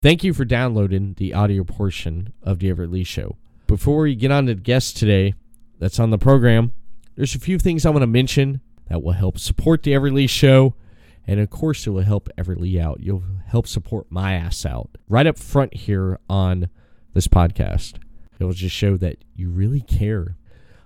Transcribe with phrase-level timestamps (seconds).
[0.00, 3.36] Thank you for downloading the audio portion of the Everett Lee Show.
[3.66, 5.34] Before we get on to the guest today
[5.80, 6.70] that's on the program,
[7.16, 10.28] there's a few things I want to mention that will help support the Everett Lee
[10.28, 10.76] Show.
[11.26, 13.00] And of course, it will help Everett Lee out.
[13.00, 16.68] You'll help support my ass out right up front here on
[17.12, 17.94] this podcast.
[18.38, 20.36] It will just show that you really care.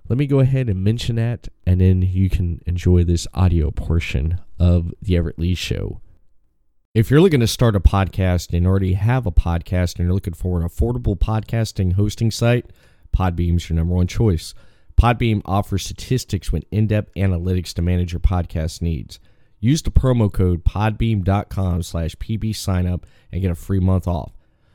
[0.09, 4.41] Let me go ahead and mention that, and then you can enjoy this audio portion
[4.59, 6.01] of the Everett Lee Show.
[6.95, 10.35] If you're looking to start a podcast and already have a podcast and you're looking
[10.35, 12.67] for an affordable podcasting hosting site,
[13.17, 14.53] Podbean's your number one choice.
[15.01, 19.19] Podbean offers statistics with in-depth analytics to manage your podcast needs.
[19.59, 24.33] Use the promo code podbean.com slash pb signup and get a free month off.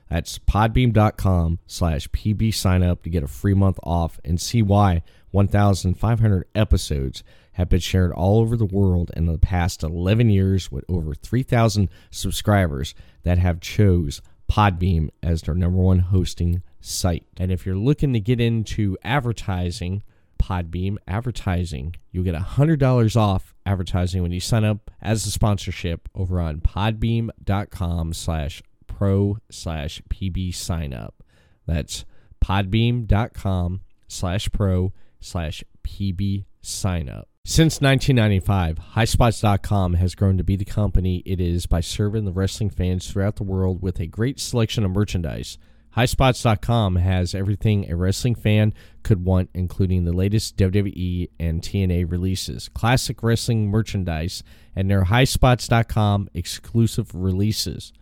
[0.10, 6.48] That's podbean.com slash pb signup to get a free month off and see why 1,500
[6.56, 7.24] episodes
[7.58, 11.90] have been shared all over the world in the past 11 years with over 3,000
[12.12, 12.94] subscribers
[13.24, 17.26] that have chose Podbean as their number one hosting site.
[17.36, 20.04] And if you're looking to get into advertising,
[20.38, 26.40] Podbean advertising, you'll get $100 off advertising when you sign up as a sponsorship over
[26.40, 31.24] on podbean.com slash pro slash pb sign up.
[31.66, 32.06] That's
[32.40, 37.28] podbean.com slash pro slash pb sign up.
[37.50, 42.70] Since 1995, HighSpots.com has grown to be the company it is by serving the wrestling
[42.70, 45.58] fans throughout the world with a great selection of merchandise.
[45.96, 52.68] HighSpots.com has everything a wrestling fan could want, including the latest WWE and TNA releases,
[52.68, 54.44] classic wrestling merchandise,
[54.76, 57.94] and their HighSpots.com exclusive releases.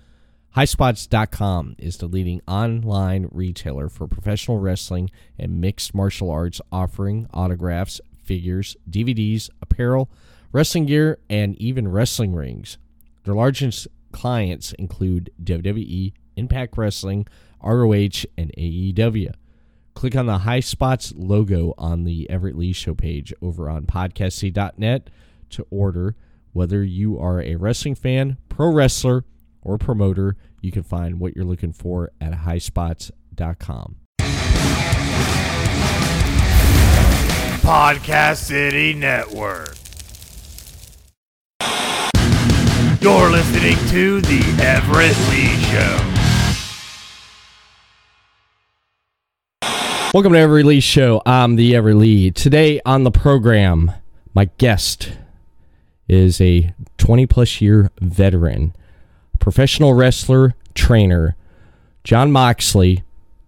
[0.58, 8.02] HighSpots.com is the leading online retailer for professional wrestling and mixed martial arts, offering autographs,
[8.26, 10.10] figures, DVDs, apparel,
[10.52, 12.78] wrestling gear, and even wrestling rings.
[13.24, 17.28] Their largest clients include WWE, Impact Wrestling,
[17.64, 19.34] ROH, and AEW.
[19.94, 25.10] Click on the High Spots logo on the Everett Lee Show page over on podcasty.net
[25.52, 26.16] to order.
[26.54, 29.24] Whether you are a wrestling fan, pro wrestler,
[29.62, 34.05] or promoter, you can find what you're looking for at highspots.com.
[37.66, 39.76] Podcast City Network.
[43.02, 46.00] You're listening to The Everett Lee Show.
[50.14, 51.24] Welcome to Everett Lee Show.
[51.26, 52.30] I'm the Everett Lee.
[52.30, 53.92] Today on the program,
[54.36, 55.14] my guest
[56.08, 58.76] is a 20 plus year veteran,
[59.40, 61.36] professional wrestler, trainer,
[62.04, 63.02] John Moxley,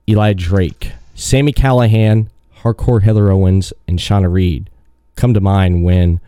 [0.10, 2.30] Eli Drake, Sami Callihan,
[2.68, 4.70] Hardcore Heather Owens, and Shawna Reed
[5.16, 6.20] come to mind when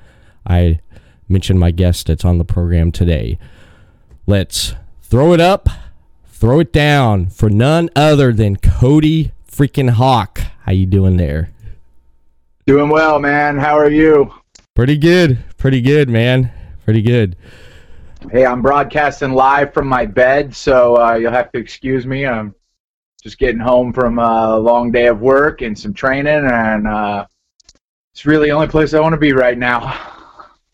[0.48, 0.80] I
[1.28, 3.38] mention my guest that's on the program today.
[4.26, 5.68] Let's throw it up,
[6.28, 10.42] throw it down for none other than Cody freaking Hawk.
[10.64, 11.52] How you doing there?
[12.66, 13.58] Doing well, man.
[13.58, 14.34] How are you?
[14.76, 15.40] Pretty good.
[15.58, 16.52] Pretty good, man.
[16.86, 17.36] Pretty good.
[18.32, 22.26] Hey, I'm broadcasting live from my bed, so uh, you'll have to excuse me.
[22.26, 22.54] I'm
[23.22, 27.26] just getting home from a long day of work and some training, and uh,
[28.14, 29.98] it's really the only place I want to be right now.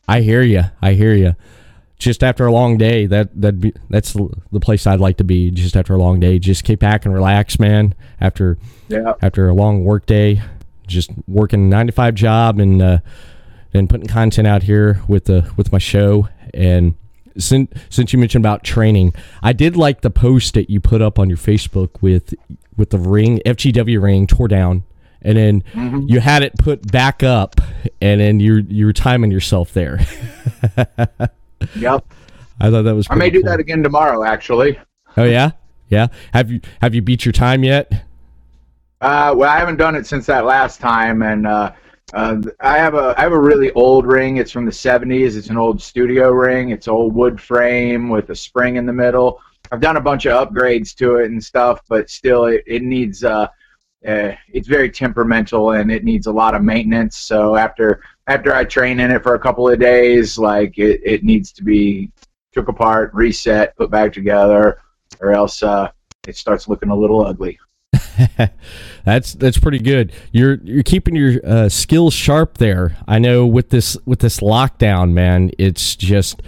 [0.08, 0.64] I hear you.
[0.82, 1.36] I hear you.
[1.98, 5.50] Just after a long day, that that be that's the place I'd like to be.
[5.50, 7.96] Just after a long day, just kick back and relax, man.
[8.20, 8.58] After
[8.90, 9.14] Yeah.
[9.22, 10.42] after a long work day,
[10.88, 12.98] just working a nine to five job and uh,
[13.74, 16.28] and putting content out here with the with my show.
[16.54, 16.96] And
[17.38, 19.14] since since you mentioned about training,
[19.44, 22.34] I did like the post that you put up on your Facebook with
[22.78, 24.84] with the ring FGW ring tore down,
[25.22, 26.06] and then Mm-hmm.
[26.08, 27.60] you had it put back up,
[28.02, 30.00] and then you you were timing yourself there.
[31.76, 32.06] Yep.
[32.60, 33.08] I thought that was.
[33.10, 33.50] I may do cool.
[33.50, 34.80] that again tomorrow, actually.
[35.18, 35.52] Oh yeah,
[35.90, 36.08] yeah.
[36.34, 37.92] Have you have you beat your time yet?
[39.02, 41.72] Uh, well, I haven't done it since that last time, and uh,
[42.14, 44.38] uh, I have a I have a really old ring.
[44.38, 45.36] It's from the '70s.
[45.36, 46.70] It's an old studio ring.
[46.70, 49.42] It's old wood frame with a spring in the middle.
[49.72, 53.24] I've done a bunch of upgrades to it and stuff, but still, it, it needs
[53.24, 53.48] uh,
[54.08, 57.18] uh, it's very temperamental and it needs a lot of maintenance.
[57.18, 61.24] So after after I train in it for a couple of days, like it, it
[61.24, 62.12] needs to be
[62.54, 64.80] took apart, reset, put back together,
[65.20, 65.90] or else uh,
[66.28, 67.60] it starts looking a little ugly.
[69.06, 70.12] that's that's pretty good.
[70.32, 72.98] You're you're keeping your uh, skills sharp there.
[73.08, 76.42] I know with this with this lockdown, man, it's just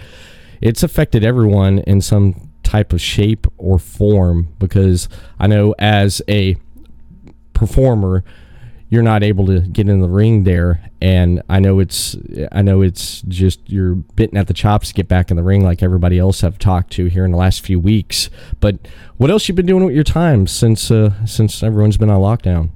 [0.60, 5.08] it's affected everyone in some type of shape or form because
[5.38, 6.56] I know as a
[7.54, 8.24] performer,
[8.90, 10.90] you're not able to get in the ring there.
[11.00, 12.16] And I know it's
[12.52, 15.62] I know it's just you're bitten at the chops to get back in the ring
[15.62, 18.30] like everybody else I've talked to here in the last few weeks.
[18.60, 18.78] But
[19.16, 22.70] what else you been doing with your time since uh, since everyone's been on lockdown?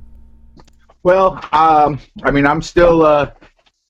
[1.03, 3.33] Well, um, I mean, I'm still uh,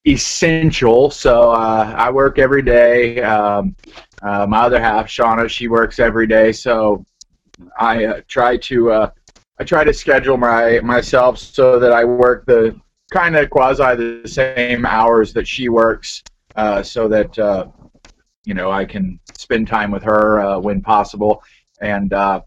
[0.07, 3.21] essential, so uh, I work every day.
[3.21, 3.77] Um,
[4.23, 7.05] uh, my other half, Shawna, she works every day, so
[7.79, 9.11] I uh, try to uh,
[9.63, 12.75] I try to schedule my myself so that I work the
[13.13, 16.25] kind of quasi the same hours that she works,
[16.57, 17.69] uh, so that uh,
[18.45, 21.45] you know I can spend time with her uh, when possible,
[21.81, 22.41] and uh,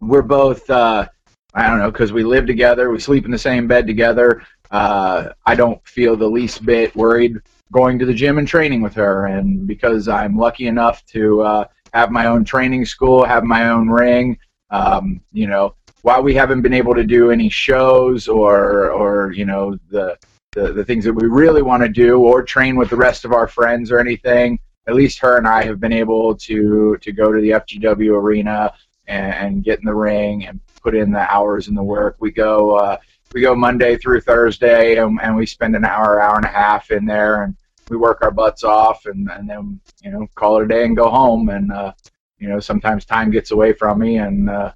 [0.00, 0.70] we're both.
[0.70, 1.08] Uh,
[1.54, 4.44] I don't know because we live together, we sleep in the same bed together.
[4.70, 7.38] Uh, I don't feel the least bit worried
[7.72, 12.12] going to the gym and training with her, and because I'm lucky enough to have
[12.12, 14.38] my own training school, have my own ring,
[14.70, 19.44] um, you know, while we haven't been able to do any shows or or you
[19.44, 20.16] know the
[20.52, 23.32] the, the things that we really want to do or train with the rest of
[23.32, 24.58] our friends or anything,
[24.88, 28.72] at least her and I have been able to to go to the FGW arena
[29.06, 32.16] and, and get in the ring and put in the hours and the work.
[32.18, 32.96] We go uh,
[33.32, 36.90] we go Monday through Thursday and, and we spend an hour, hour and a half
[36.90, 37.54] in there and
[37.88, 40.96] we work our butts off and, and then you know call it a day and
[40.96, 41.92] go home and uh,
[42.38, 44.72] you know sometimes time gets away from me and uh,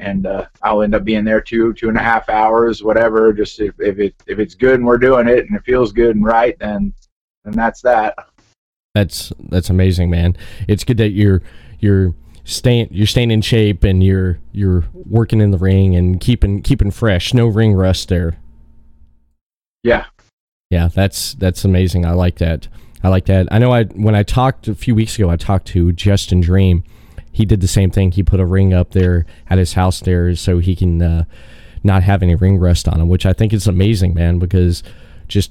[0.00, 3.60] and uh, I'll end up being there two two and a half hours whatever just
[3.60, 6.24] if, if it if it's good and we're doing it and it feels good and
[6.24, 6.92] right then
[7.44, 8.14] then that's that.
[8.94, 10.36] That's that's amazing man.
[10.68, 11.42] It's good that you're
[11.78, 12.14] you're
[12.44, 16.90] staying you're staying in shape and you're you're working in the ring and keeping keeping
[16.90, 17.32] fresh.
[17.32, 18.38] No ring rust there.
[19.82, 20.06] Yeah.
[20.70, 22.04] Yeah that's that's amazing.
[22.04, 22.68] I like that.
[23.02, 23.48] I like that.
[23.50, 26.84] I know i when i talked a few weeks ago i talked to justin dream
[27.32, 28.12] he did the same thing.
[28.12, 31.24] He put a ring up there at his house there so he can uh,
[31.82, 34.82] not have any ring rust on him which i think is amazing man because
[35.28, 35.50] just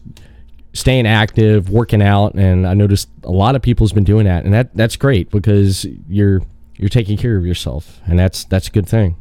[0.73, 4.53] staying active working out and i noticed a lot of people's been doing that and
[4.53, 6.39] that that's great because you're
[6.79, 9.15] you're taking care of yourself and that's that's a good thing.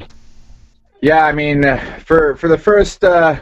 [1.02, 3.38] Yeah, I mean, uh, for for the first uh,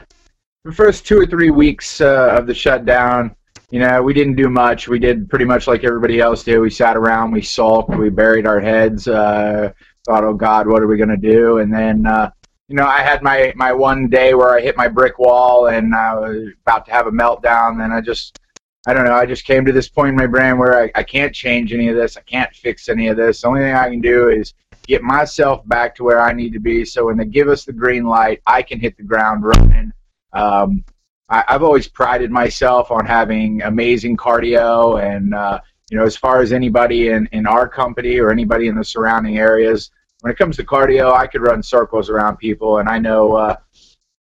[0.64, 3.36] the first two or three weeks uh, of the shutdown,
[3.70, 4.88] you know, we didn't do much.
[4.88, 6.58] We did pretty much like everybody else did.
[6.58, 9.72] We sat around, we sulked, we buried our heads, uh,
[10.04, 12.30] thought, "Oh God, what are we gonna do?" And then, uh,
[12.68, 15.94] you know, I had my my one day where I hit my brick wall and
[15.94, 17.84] I was about to have a meltdown.
[17.84, 18.38] And I just
[18.86, 19.14] I don't know.
[19.14, 21.88] I just came to this point in my brain where I, I can't change any
[21.88, 22.16] of this.
[22.16, 23.40] I can't fix any of this.
[23.40, 24.54] The only thing I can do is
[24.86, 26.84] get myself back to where I need to be.
[26.84, 29.92] So when they give us the green light, I can hit the ground running.
[30.32, 30.84] Um,
[31.28, 36.40] I, I've always prided myself on having amazing cardio, and uh, you know, as far
[36.40, 39.90] as anybody in in our company or anybody in the surrounding areas,
[40.20, 43.34] when it comes to cardio, I could run circles around people, and I know.
[43.34, 43.56] Uh,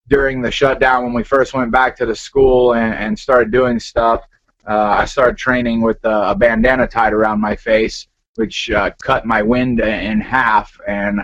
[0.10, 3.80] during the shutdown, when we first went back to the school and, and started doing
[3.80, 4.22] stuff,
[4.68, 9.26] uh, I started training with a, a bandana tied around my face, which uh, cut
[9.26, 11.22] my wind in half, and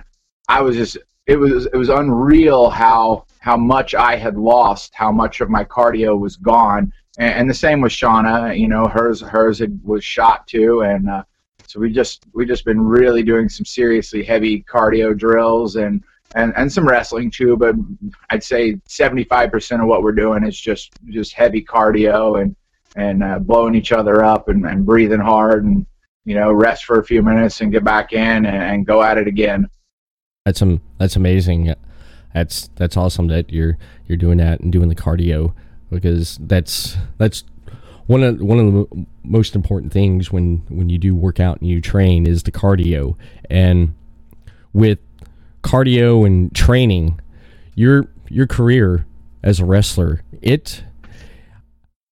[0.47, 0.97] I was just
[1.27, 5.63] it was it was unreal how how much I had lost, how much of my
[5.63, 8.57] cardio was gone, and, and the same with Shawna.
[8.57, 11.23] You know, hers hers had, was shot too, and uh,
[11.67, 16.03] so we just we just been really doing some seriously heavy cardio drills and.
[16.35, 17.73] And, and some wrestling too, but
[18.29, 22.55] I'd say 75% of what we're doing is just just heavy cardio and
[22.95, 25.87] and uh, blowing each other up and, and breathing hard and
[26.25, 29.17] you know rest for a few minutes and get back in and, and go at
[29.17, 29.67] it again.
[30.45, 31.73] That's um that's amazing.
[32.33, 35.53] That's that's awesome that you're you're doing that and doing the cardio
[35.89, 37.43] because that's that's
[38.05, 41.69] one of one of the most important things when when you do work out and
[41.69, 43.15] you train is the cardio.
[43.49, 43.95] And
[44.73, 44.99] with
[45.63, 47.19] cardio and training
[47.75, 49.05] your your career
[49.43, 50.83] as a wrestler it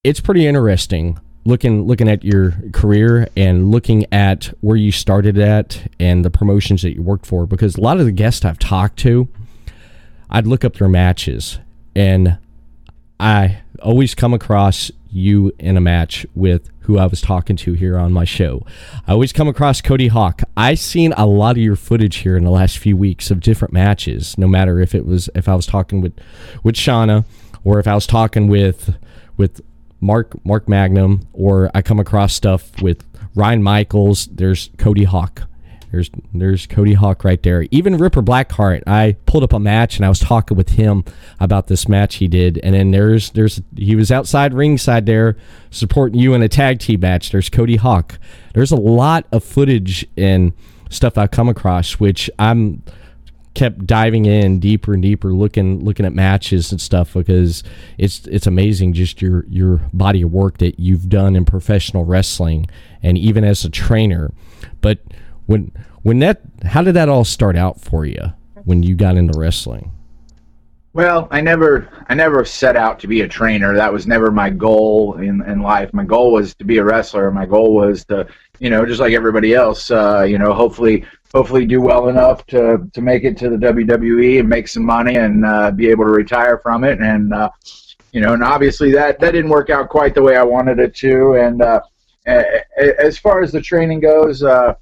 [0.04, 5.90] it's pretty interesting looking looking at your career and looking at where you started at
[6.00, 8.98] and the promotions that you worked for because a lot of the guests I've talked
[9.00, 9.30] to
[10.30, 11.60] I'd look up their matches
[11.96, 12.38] and
[13.20, 17.98] I always come across you in a match with who I was talking to here
[17.98, 18.66] on my show.
[19.08, 20.42] I always come across Cody Hawk.
[20.56, 23.74] I've seen a lot of your footage here in the last few weeks of different
[23.74, 26.14] matches, no matter if it was if I was talking with
[26.64, 27.26] with Shawna
[27.64, 28.96] or if I was talking with
[29.38, 29.62] with
[30.00, 33.04] Mark Mark Magnum or I come across stuff with
[33.36, 34.28] Ryan Michaels.
[34.28, 35.44] There's Cody Hawk.
[35.92, 37.66] There's there's Cody Hawk right there.
[37.72, 38.84] Even Ripper Blackheart.
[38.88, 41.04] I pulled up a match and I was talking with him
[41.40, 42.60] about this match he did.
[42.64, 45.38] And then there's there's he was outside ringside there
[45.72, 47.32] supporting you in a tag team match.
[47.32, 48.20] There's Cody Hawk.
[48.54, 50.54] There's a lot of footage and
[50.90, 52.82] stuff I've come across which I'm
[53.58, 57.64] kept diving in deeper and deeper, looking looking at matches and stuff because
[57.98, 62.68] it's it's amazing just your your body of work that you've done in professional wrestling
[63.02, 64.32] and even as a trainer.
[64.82, 65.00] But
[65.48, 65.72] when
[66.04, 69.92] when that how did that all start out for you when you got into wrestling?
[70.94, 73.76] Well, I never I never set out to be a trainer.
[73.76, 75.94] That was never my goal in, in life.
[75.94, 77.30] My goal was to be a wrestler.
[77.30, 78.28] My goal was to,
[78.60, 82.90] you know, just like everybody else, uh, you know, hopefully hopefully do well enough to,
[82.94, 86.12] to make it to the WWE and make some money and uh, be able to
[86.12, 87.00] retire from it.
[87.00, 87.52] And uh,
[88.12, 90.96] you know, and obviously that that didn't work out quite the way I wanted it
[90.96, 91.34] to.
[91.34, 91.82] And uh,
[92.26, 94.74] as far as the training goes, uh,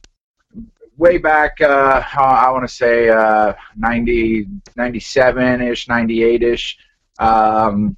[0.98, 4.46] way back, uh, I want to say uh, 90,
[4.78, 6.78] 97-ish, 98-ish.
[7.20, 7.98] Um,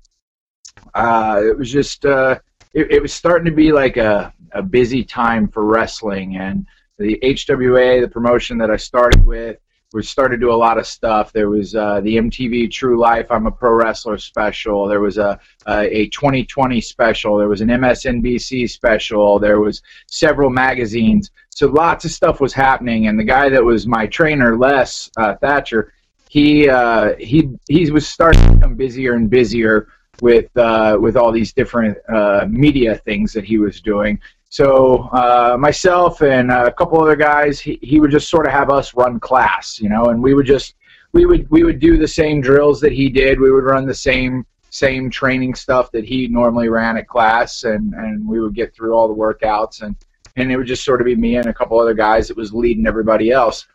[0.94, 2.40] uh, it was just, uh,
[2.74, 6.38] it, it, was starting to be like a, a busy time for wrestling.
[6.38, 6.66] And
[6.98, 9.58] the HWA, the promotion that I started with,
[9.98, 11.34] we started to do a lot of stuff.
[11.34, 14.88] There was uh, the MTV True Life I'm a Pro Wrestler special.
[14.88, 17.36] There was a, a, a 2020 special.
[17.36, 19.40] There was an MSNBC special.
[19.40, 21.32] There was several magazines.
[21.50, 23.08] So lots of stuff was happening.
[23.08, 25.94] And the guy that was my trainer, Les uh, Thatcher,
[26.30, 29.88] he uh, he he was starting to become busier and busier
[30.22, 34.20] with uh, with all these different uh, media things that he was doing.
[34.50, 38.70] So uh, myself and a couple other guys, he, he would just sort of have
[38.70, 40.76] us run class, you know, and we would just
[41.14, 43.40] we would we would do the same drills that he did.
[43.40, 47.94] We would run the same same training stuff that he normally ran at class, and
[47.94, 49.96] and we would get through all the workouts, and
[50.38, 52.54] and it would just sort of be me and a couple other guys that was
[52.54, 53.68] leading everybody else.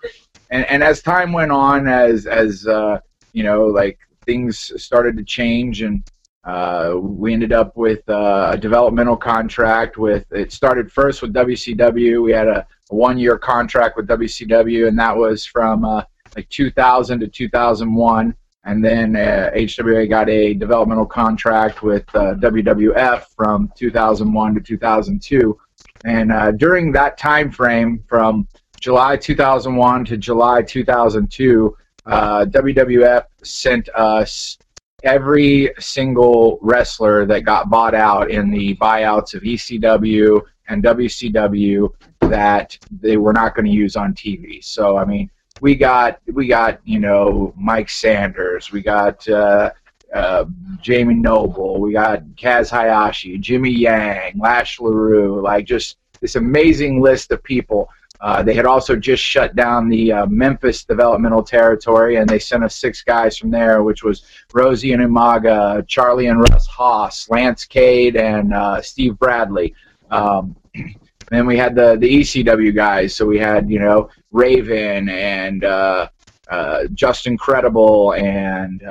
[0.50, 2.98] And and as time went on, as as uh,
[3.32, 6.02] you know, like things started to change and
[6.44, 10.30] uh, we ended up with uh, a developmental contract with.
[10.32, 12.22] It started first with WCW.
[12.22, 16.02] We had a, a one-year contract with WCW, and that was from uh,
[16.34, 18.34] like 2000 to 2001.
[18.64, 25.58] And then HWA uh, got a developmental contract with uh, WWF from 2001 to 2002.
[26.04, 28.46] And uh, during that time frame, from
[28.80, 34.58] July 2001 to July 2002, WWF sent us
[35.02, 42.78] every single wrestler that got bought out in the buyouts of ECW and WCW that
[43.00, 44.62] they were not going to use on TV.
[44.62, 45.30] So I mean,
[45.60, 49.70] we got we got you know Mike Sanders, we got uh,
[50.14, 50.44] uh,
[50.80, 57.32] Jamie Noble, we got Kaz Hayashi, Jimmy Yang, Lash LaRue, like just this amazing list
[57.32, 57.88] of people
[58.22, 62.62] uh, they had also just shut down the uh, Memphis developmental territory, and they sent
[62.62, 67.64] us six guys from there, which was Rosey and Umaga, Charlie and Russ Haas, Lance
[67.64, 69.74] Cade, and uh, Steve Bradley.
[70.12, 70.54] Um,
[71.30, 76.08] then we had the the ECW guys, so we had you know Raven and uh,
[76.48, 78.82] uh, Justin Credible and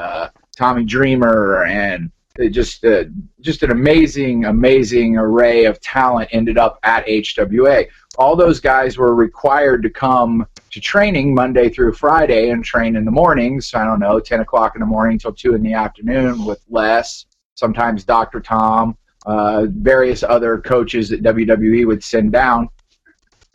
[0.57, 2.11] Tommy Dreamer and
[2.49, 3.03] just uh,
[3.41, 7.87] just an amazing, amazing array of talent ended up at HWA.
[8.17, 13.05] All those guys were required to come to training Monday through Friday and train in
[13.05, 13.73] the mornings.
[13.73, 17.25] I don't know, 10 o'clock in the morning till 2 in the afternoon with Les,
[17.55, 18.39] sometimes Dr.
[18.39, 22.69] Tom, uh, various other coaches that WWE would send down.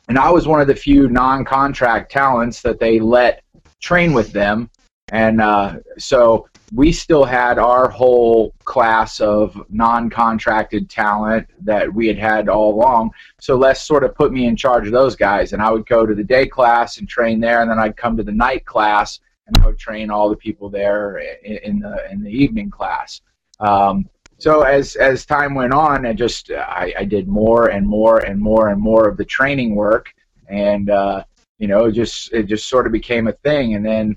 [0.09, 3.42] And I was one of the few non-contract talents that they let
[3.80, 4.71] train with them.
[5.12, 12.18] And uh, so we still had our whole class of non-contracted talent that we had
[12.18, 13.11] had all along.
[13.40, 16.04] So Les sort of put me in charge of those guys, and I would go
[16.04, 19.20] to the day class and train there, and then I'd come to the night class
[19.46, 23.20] and I would train all the people there in, the in the evening class.
[23.61, 24.08] Um,
[24.38, 28.40] so as as time went on, I just I, I did more and more and
[28.40, 30.12] more and more of the training work,
[30.49, 31.25] and uh,
[31.58, 34.16] you know, just it just sort of became a thing, and then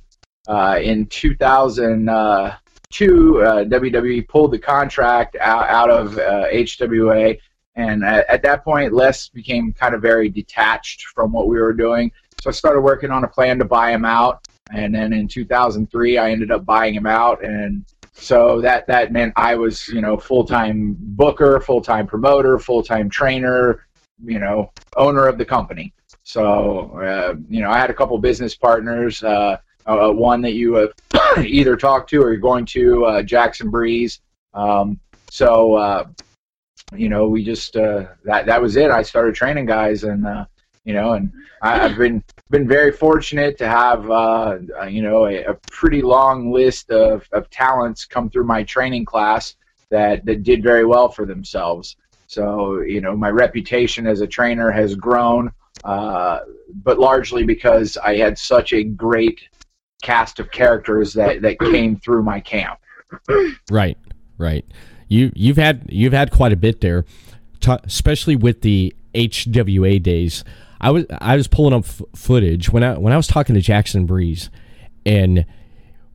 [0.50, 7.38] uh, in 2002, uh, WWE pulled the contract out, out of HWA, uh,
[7.75, 11.72] and at, at, that point, Les became kind of very detached from what we were
[11.72, 12.12] doing.
[12.41, 16.18] So I started working on a plan to buy him out, and then in 2003,
[16.18, 20.18] I ended up buying him out, and so that that meant I was, you know,
[20.18, 23.86] full time booker, full time promoter, full time trainer,
[24.25, 25.94] you know, owner of the company.
[26.24, 29.24] So, uh, you know, I had a couple business partners.
[29.24, 29.58] Uh,
[29.89, 30.93] uh, one that you have
[31.46, 34.22] either talked to or you're going to, uh, Jackson Breeze.
[34.53, 36.05] Um, so, uh,
[36.96, 38.89] you know, we just uh, that that was it.
[38.89, 40.46] I started training guys, and uh,
[40.86, 41.31] you know, and
[41.62, 46.51] I, have been been very fortunate to have uh, you know a, a, pretty long
[46.51, 49.55] list of, of talents come through my training class
[49.89, 51.96] that that did very well for themselves.
[52.29, 55.51] So, you know, my reputation as a trainer has grown,
[55.84, 56.41] uh,
[56.84, 59.49] but largely because I had such a great
[60.01, 62.79] cast of characters that that came through my camp.
[63.70, 63.98] Right,
[64.38, 64.65] right.
[65.08, 67.06] You you've had you've had quite a bit there,
[67.84, 70.44] especially with the HWA days.
[70.82, 73.62] I was I was pulling up f- footage when I when I was talking to
[73.62, 74.50] Jackson Breeze,
[75.06, 75.46] and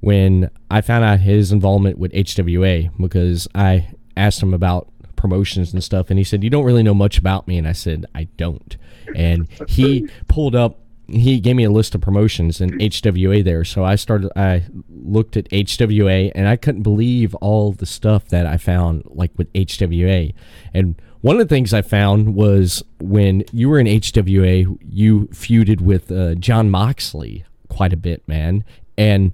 [0.00, 5.82] when I found out his involvement with HWA because I asked him about promotions and
[5.82, 8.24] stuff, and he said you don't really know much about me, and I said I
[8.36, 8.76] don't,
[9.14, 13.64] and he pulled up he gave me a list of promotions and HWA there.
[13.64, 18.46] So I started, I looked at HWA and I couldn't believe all the stuff that
[18.46, 20.34] I found like with HWA.
[20.72, 25.80] And one of the things I found was when you were in HWA, you feuded
[25.80, 28.64] with uh, John Moxley quite a bit, man.
[28.96, 29.32] And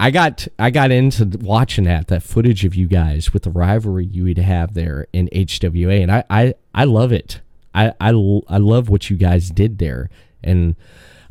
[0.00, 4.06] I got I got into watching that that footage of you guys with the rivalry
[4.06, 7.40] you would have there in HWA, and I I, I love it.
[7.74, 10.08] I, I, I love what you guys did there,
[10.44, 10.76] and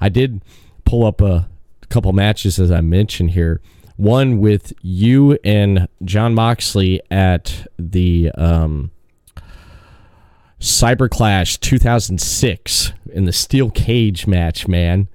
[0.01, 0.43] I did
[0.85, 1.47] pull up a
[1.89, 3.61] couple matches as I mentioned here.
[3.95, 8.91] One with you and John Moxley at the um,
[10.59, 15.07] Cyber Clash 2006 in the steel cage match, man.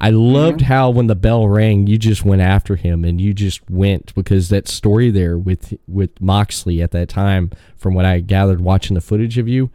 [0.00, 0.66] I loved mm-hmm.
[0.66, 4.48] how when the bell rang, you just went after him and you just went because
[4.48, 9.00] that story there with with Moxley at that time, from what I gathered watching the
[9.00, 9.70] footage of you,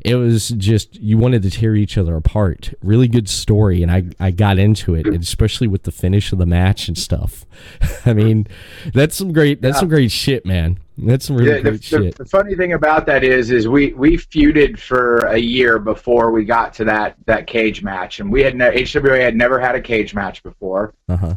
[0.00, 2.72] it was just you wanted to tear each other apart.
[2.82, 6.46] Really good story, and I I got into it, especially with the finish of the
[6.46, 7.44] match and stuff.
[8.06, 8.46] I mean,
[8.92, 9.80] that's some great that's yeah.
[9.80, 10.78] some great shit, man.
[10.96, 12.16] That's some really the, great the, shit.
[12.16, 16.30] The, the funny thing about that is, is we we feuded for a year before
[16.30, 19.74] we got to that that cage match, and we had no, HWA had never had
[19.74, 20.94] a cage match before.
[21.08, 21.34] Uh huh.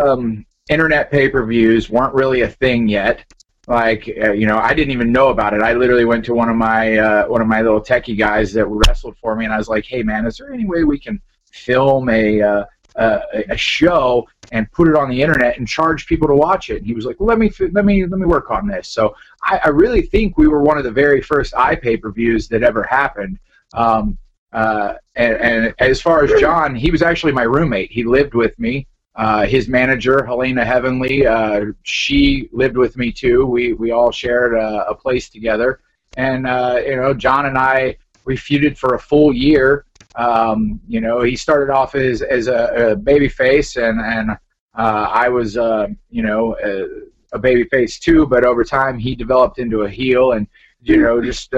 [0.00, 3.24] Um, internet pay per views weren't really a thing yet
[3.66, 5.60] like uh, you know i didn't even know about it.
[5.62, 8.66] I literally went to one of my uh, one of my little techie guys that
[8.66, 11.20] wrestled for me and i was like hey man is there any way we can
[11.50, 12.64] film a uh,
[12.96, 16.78] a, a show and put it on the internet and charge people to watch it?
[16.78, 18.88] And he was like well, let me let me let me work on this.
[18.88, 22.82] So i, I really think we were one of the very first iPay-per-views that ever
[22.84, 23.38] happened.
[23.74, 24.18] Um,
[24.52, 27.90] uh, and, and as far as john he was actually my roommate.
[27.90, 33.46] He lived with me uh, his manager, Helena Heavenly, uh, she lived with me too.
[33.46, 35.80] We we all shared a, a place together,
[36.18, 39.86] and uh, you know, John and I we feuded for a full year.
[40.16, 44.32] Um, you know, he started off as as a, a baby face, and and
[44.76, 48.26] uh, I was uh, you know a, a baby face too.
[48.26, 50.46] But over time, he developed into a heel, and
[50.82, 51.54] you know, just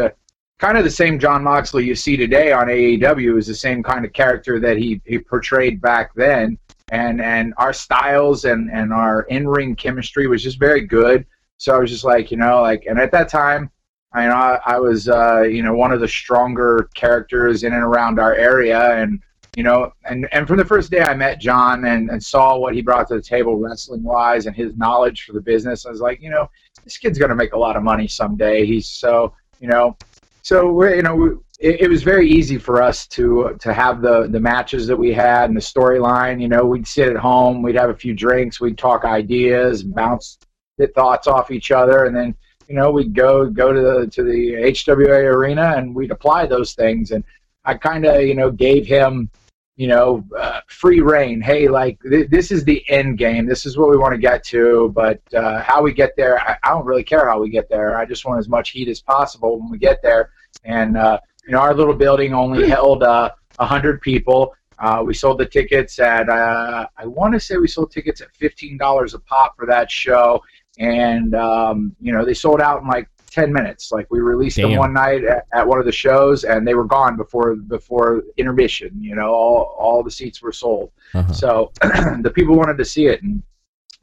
[0.58, 4.04] kind of the same John Moxley you see today on AEW is the same kind
[4.04, 6.58] of character that he, he portrayed back then
[6.90, 11.26] and and our styles and and our in ring chemistry was just very good.
[11.58, 13.70] So I was just like, you know, like, and at that time,
[14.12, 14.32] I know
[14.64, 18.94] I, was, uh, you know, one of the stronger characters in and around our area,
[18.94, 19.20] and
[19.56, 22.74] you know, and and from the first day I met John and and saw what
[22.74, 26.00] he brought to the table wrestling wise and his knowledge for the business, I was
[26.00, 26.48] like, you know,
[26.84, 28.64] this kid's gonna make a lot of money someday.
[28.64, 29.96] He's so, you know,
[30.42, 34.28] so we're, you know, it, it, was very easy for us to to have the
[34.28, 36.40] the matches that we had and the storyline.
[36.40, 40.38] You know, we'd sit at home, we'd have a few drinks, we'd talk ideas, bounce
[40.76, 42.34] the thoughts off each other, and then
[42.68, 46.74] you know we'd go go to the to the HWA arena and we'd apply those
[46.74, 47.10] things.
[47.10, 47.24] And
[47.64, 49.28] I kind of you know gave him
[49.74, 51.40] you know uh, free reign.
[51.40, 53.46] Hey, like th- this is the end game.
[53.46, 54.92] This is what we want to get to.
[54.94, 57.98] But uh, how we get there, I, I don't really care how we get there.
[57.98, 60.30] I just want as much heat as possible when we get there.
[60.64, 61.18] And uh,
[61.48, 64.54] you know, our little building only held uh, 100 people.
[64.78, 68.28] Uh, we sold the tickets at, uh, I want to say we sold tickets at
[68.34, 70.42] $15 a pop for that show.
[70.78, 73.90] And, um, you know, they sold out in like 10 minutes.
[73.90, 74.70] Like we released Damn.
[74.70, 78.22] them one night at, at, one of the shows and they were gone before before
[78.36, 78.90] intermission.
[79.00, 80.92] You know, all, all the seats were sold.
[81.14, 81.32] Uh-huh.
[81.32, 83.22] So the people wanted to see it.
[83.22, 83.42] And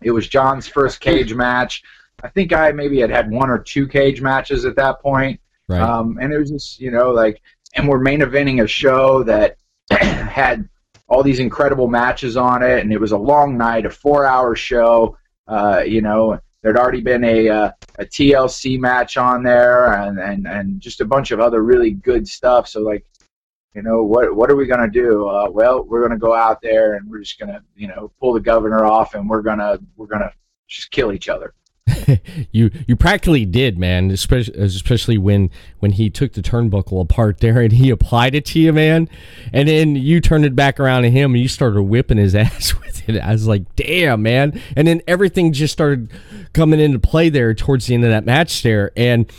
[0.01, 1.83] it was John's first cage match.
[2.23, 5.39] I think I maybe had had one or two cage matches at that point.
[5.67, 5.81] Right.
[5.81, 7.41] Um, and it was just, you know, like,
[7.75, 9.57] and we're main eventing a show that
[9.91, 10.69] had
[11.07, 15.17] all these incredible matches on it, and it was a long night, a four-hour show.
[15.47, 20.47] Uh, you know, there'd already been a uh, a TLC match on there, and, and
[20.47, 22.67] and just a bunch of other really good stuff.
[22.67, 23.05] So like,
[23.75, 25.27] you know, what what are we gonna do?
[25.27, 28.39] Uh, well, we're gonna go out there and we're just gonna, you know, pull the
[28.39, 30.31] governor off, and we're gonna we're gonna
[30.67, 31.53] just kill each other.
[32.51, 34.09] you you practically did, man.
[34.09, 38.59] Especially especially when when he took the turnbuckle apart there and he applied it to
[38.59, 39.09] you, man.
[39.53, 42.73] And then you turned it back around to him and you started whipping his ass
[42.79, 43.19] with it.
[43.19, 44.59] I was like, damn, man.
[44.75, 46.11] And then everything just started
[46.53, 48.91] coming into play there towards the end of that match there.
[48.97, 49.31] And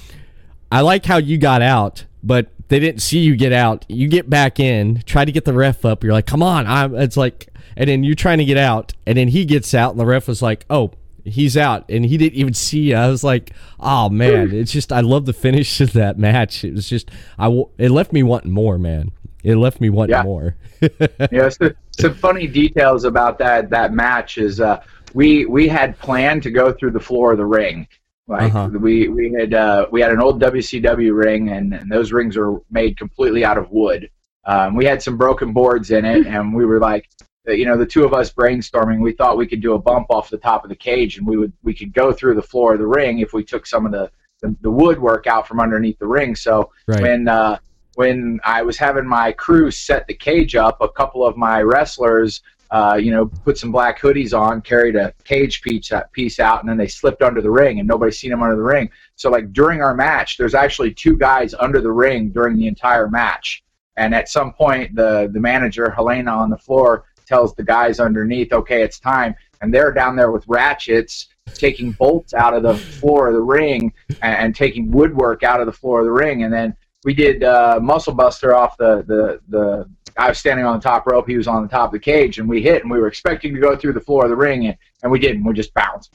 [0.71, 3.85] I like how you got out, but they didn't see you get out.
[3.89, 6.05] You get back in, try to get the ref up.
[6.05, 6.67] You're like, come on.
[6.67, 6.95] I'm.
[6.95, 10.01] It's like and then you're trying to get out, and then he gets out, and
[10.01, 10.93] the ref was like, "Oh,
[11.27, 12.91] he's out," and he didn't even see.
[12.91, 12.97] You.
[12.97, 16.65] I was like, "Oh man, it's just I love the finish of that match.
[16.65, 19.11] It was just I it left me wanting more, man.
[19.45, 20.23] It left me wanting Yeah.
[20.23, 20.57] more."
[21.33, 24.83] yeah, so, some funny details about that that match is uh,
[25.15, 27.87] we we had planned to go through the floor of the ring.
[28.29, 28.71] Like Uh-huh.
[28.79, 32.61] we we had uh, we had an old WCW ring, and, and those rings are
[32.71, 34.11] made completely out of wood.
[34.45, 37.09] Um, we had some broken boards in it, and we were like,
[37.47, 39.01] you know, the two of us brainstorming.
[39.01, 41.37] We thought we could do a bump off the top of the cage, and we
[41.37, 43.93] would we could go through the floor of the ring if we took some of
[43.93, 46.35] the the, the woodwork out from underneath the ring.
[46.35, 47.01] So right.
[47.01, 47.59] when uh,
[47.95, 52.43] when I was having my crew set the cage up, a couple of my wrestlers,
[52.71, 56.69] uh, you know, put some black hoodies on, carried a cage piece piece out, and
[56.69, 58.91] then they slipped under the ring, and nobody seen them under the ring.
[59.15, 63.09] So like during our match, there's actually two guys under the ring during the entire
[63.09, 63.63] match.
[63.97, 68.53] And at some point, the the manager Helena on the floor tells the guys underneath,
[68.53, 73.29] "Okay, it's time." And they're down there with ratchets, taking bolts out of the floor
[73.29, 76.43] of the ring and, and taking woodwork out of the floor of the ring.
[76.43, 80.79] And then we did uh, muscle buster off the, the the I was standing on
[80.79, 82.91] the top rope, he was on the top of the cage, and we hit, and
[82.91, 85.45] we were expecting to go through the floor of the ring, and, and we didn't.
[85.45, 86.15] We just bounced,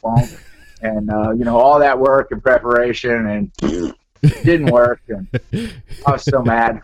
[0.81, 3.95] and uh, you know all that work and preparation, and
[4.43, 5.27] didn't work, and
[6.05, 6.81] I was so mad.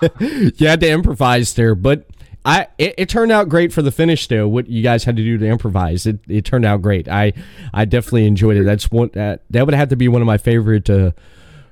[0.20, 2.06] you had to improvise there, but
[2.44, 4.48] I it, it turned out great for the finish though.
[4.48, 7.08] What you guys had to do to improvise, it, it turned out great.
[7.08, 7.32] I
[7.74, 8.64] I definitely enjoyed it.
[8.64, 11.12] That's one that that would have to be one of my favorite uh,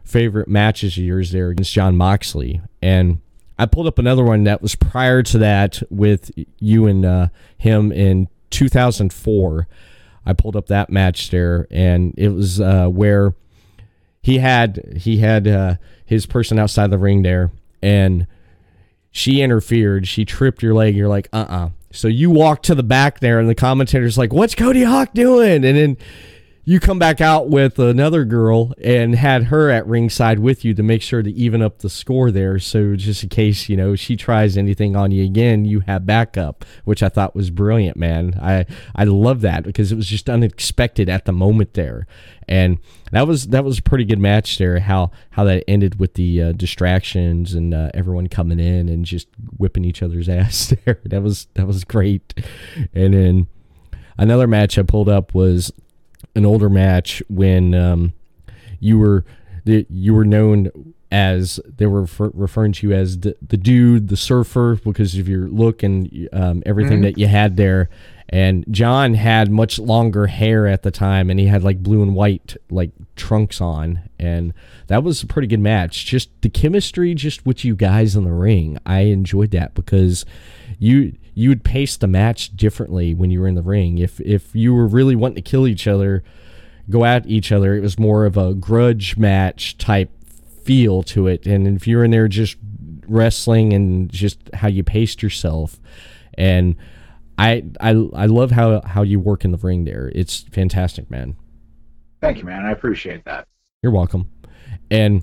[0.05, 2.61] favorite matches of yours there against John Moxley.
[2.83, 3.21] And
[3.59, 7.91] I pulled up another one that was prior to that with you and uh, him
[7.91, 9.69] in 2004.
[10.25, 13.35] I pulled up that match there, and it was uh, where
[14.21, 17.51] he had he had uh, his person outside the ring there,
[17.83, 18.27] and
[19.19, 20.07] she interfered.
[20.07, 20.95] She tripped your leg.
[20.97, 24.33] You're like, uh uh So you walk to the back there, and the commentator's like,
[24.33, 25.97] "What's Cody Hawk doing?" And then
[26.69, 30.83] you come back out with another girl and had her at ringside with you to
[30.83, 32.59] make sure to even up the score there.
[32.59, 36.67] So just in case you know she tries anything on you again, you have backup,
[36.85, 38.39] which I thought was brilliant, man.
[38.39, 42.07] I I love that because it was just unexpected at the moment there,
[42.47, 42.77] and
[43.13, 44.79] that was that was a pretty good match there.
[44.79, 49.29] How how that ended with the uh, distractions and uh, everyone coming in and just
[49.57, 51.01] whipping each other's ass there.
[51.07, 52.35] That was that was great,
[52.93, 53.47] and then
[54.19, 55.73] another match I pulled up was
[56.35, 58.13] an older match when um,
[58.81, 59.25] you were
[59.65, 64.09] the, you were known as they were refer- referring to you as the, the dude,
[64.09, 67.03] the surfer, because of your look and um, everything Mhm.
[67.03, 67.89] that you had there.
[68.31, 72.15] And John had much longer hair at the time, and he had like blue and
[72.15, 74.53] white like trunks on, and
[74.89, 76.05] that was a pretty good match.
[76.05, 80.27] Just the chemistry, just with you guys in the ring, I enjoyed that because
[80.79, 83.99] you you would pace the match differently when you were in the ring.
[83.99, 86.25] If if you were really wanting to kill each other,
[86.91, 90.11] go at each other, it was more of a grudge match type
[90.65, 91.47] feel to it.
[91.47, 92.57] And if you're in there just
[93.07, 95.79] wrestling and just how you paced yourself,
[96.35, 96.75] and
[97.39, 100.11] I I I love how how you work in the ring there.
[100.17, 101.37] It's fantastic, man.
[102.21, 102.67] Thank you, man.
[102.67, 103.47] I appreciate that.
[103.85, 104.29] You're welcome.
[104.91, 105.23] And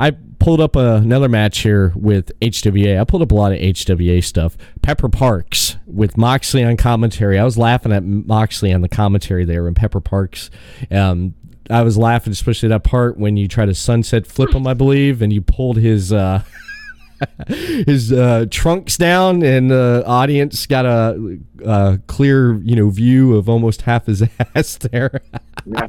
[0.00, 2.98] I pulled up another match here with HWA.
[2.98, 4.56] I pulled up a lot of HWA stuff.
[4.80, 7.38] Pepper Parks with Moxley on commentary.
[7.38, 10.50] I was laughing at Moxley on the commentary there when Pepper Parks.
[10.90, 11.34] Um,
[11.68, 15.20] I was laughing, especially that part when you try to sunset flip him, I believe,
[15.20, 16.12] and you pulled his.
[16.12, 16.42] Uh,
[17.46, 23.46] his uh, trunks down, and the audience got a, a clear, you know, view of
[23.46, 24.22] almost half his
[24.54, 25.20] ass there.
[25.66, 25.88] Yeah.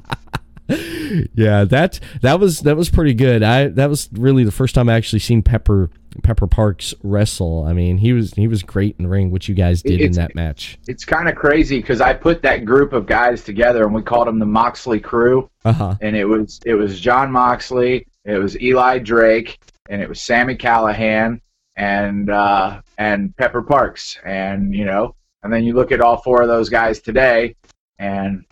[1.34, 3.44] Yeah, that that was that was pretty good.
[3.44, 5.90] I that was really the first time I actually seen Pepper
[6.24, 7.66] Pepper Parks wrestle.
[7.66, 9.32] I mean, he was he was great in the ring.
[9.32, 10.80] What you guys did in that match?
[10.88, 14.28] It's kind of crazy because I put that group of guys together and we called
[14.28, 15.50] them the Moxley Crew.
[15.64, 15.96] Uh huh.
[16.02, 20.56] and it was it was John Moxley, it was Eli Drake, and it was Sami
[20.56, 21.40] Callihan
[21.76, 26.42] and uh, and Pepper Parks, and you know, and then you look at all four
[26.42, 27.56] of those guys today,
[28.00, 28.46] and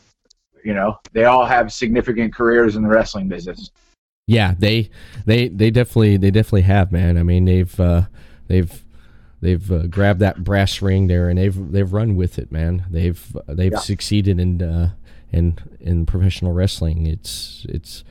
[0.63, 3.71] you know, they all have significant careers in the wrestling business.
[4.27, 4.89] Yeah, they
[5.25, 7.17] they they definitely they definitely have, man.
[7.17, 8.03] I mean, they've uh,
[8.47, 8.85] they've
[9.41, 12.85] they've uh, grabbed that brass ring there and they've they've run with it, man.
[12.89, 13.79] They've they've Yeah.
[13.79, 14.91] succeeded in uh,
[15.31, 17.07] in in professional wrestling.
[17.07, 18.03] It's it's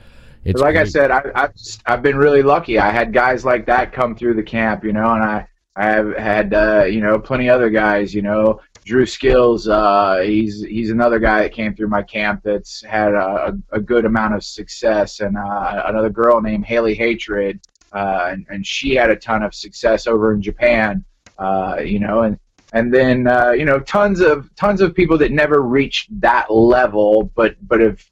[0.43, 1.53] it's like I said, I, I've
[1.85, 2.79] I've been really lucky.
[2.79, 6.15] I had guys like that come through the camp, you know, and I I have
[6.17, 8.59] had uh, you know plenty other guys, you know,
[8.89, 9.67] Drew Skills.
[9.67, 14.03] Uh, he's he's another guy that came through my camp that's had a, a, good
[14.03, 17.61] amount of success, and uh, another girl named Haley Hatred,
[17.93, 21.05] uh, and, and she had a ton of success over in Japan,
[21.37, 22.39] uh, you know, and
[22.73, 27.31] and then uh, you know tons of tons of people that never reached that level,
[27.35, 28.03] but but have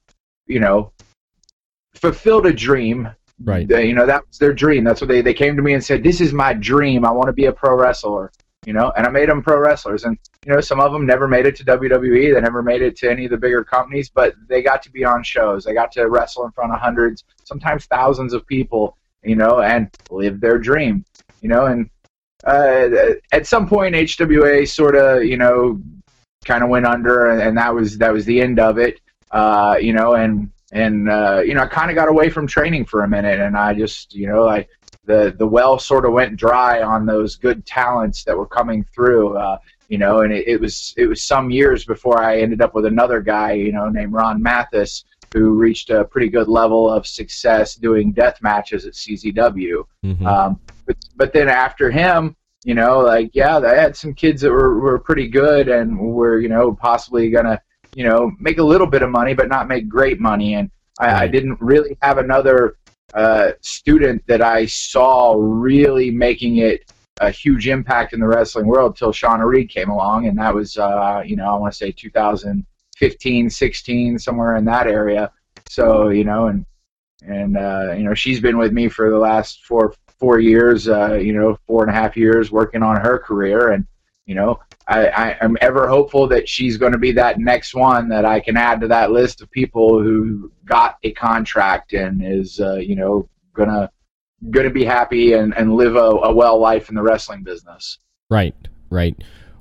[0.45, 0.91] you know
[1.95, 3.09] fulfilled a dream.
[3.43, 3.67] Right.
[3.67, 4.83] You know that was their dream.
[4.83, 7.03] That's what they they came to me and said, "This is my dream.
[7.03, 8.31] I want to be a pro wrestler."
[8.67, 11.25] You know, and I made them pro wrestlers, and you know some of them never
[11.25, 12.33] made it to WWE.
[12.33, 15.05] They never made it to any of the bigger companies, but they got to be
[15.05, 15.63] on shows.
[15.63, 18.97] They got to wrestle in front of hundreds, sometimes thousands of people.
[19.23, 21.05] You know, and live their dream.
[21.39, 21.89] You know, and
[22.43, 25.81] uh, at some point HWA sort of you know
[26.43, 28.99] kind of went under, and, that was that was the end of it.
[29.31, 32.83] Uh, you know, and and uh, you know I kind of got away from training
[32.83, 34.67] for a minute, and I just you know I
[35.07, 39.37] the the well sort of went dry on those good talents that were coming through.
[39.37, 42.75] Uh, you know, and it, it was it was some years before I ended up
[42.75, 47.07] with another guy, you know, named Ron Mathis, who reached a pretty good level of
[47.07, 49.83] success doing death matches at CZW.
[50.05, 50.25] Mhm.
[50.25, 54.51] Um, but but then after him, you know, like yeah, I had some kids that
[54.51, 57.59] were, were pretty good and were you know possibly gonna
[57.95, 60.55] you know make a little bit of money, but not make great money.
[60.55, 62.75] And I, I didn't really have another
[63.13, 68.95] uh, student that I saw really making it a huge impact in the wrestling world
[68.95, 71.91] till Shawna Reed came along, and that was uh, you know I want to say
[71.91, 75.31] 2015, 16, somewhere in that area.
[75.69, 76.65] So you know, and
[77.23, 81.13] and uh, you know she's been with me for the last four four years, uh,
[81.13, 83.85] you know, four and a half years working on her career, and
[84.25, 88.07] you know, I, I am ever hopeful that she's going to be that next one
[88.09, 92.59] that I can add to that list of people who got a contract and is
[92.59, 93.91] uh, you know gonna
[94.49, 97.99] gonna be happy and, and live a, a well life in the wrestling business.
[98.29, 98.55] Right,
[98.89, 99.15] right.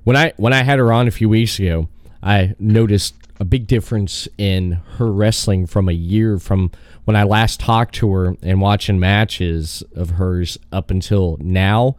[0.05, 1.89] When I when I had her on a few weeks ago,
[2.23, 6.71] I noticed a big difference in her wrestling from a year from
[7.05, 11.97] when I last talked to her and watching matches of hers up until now.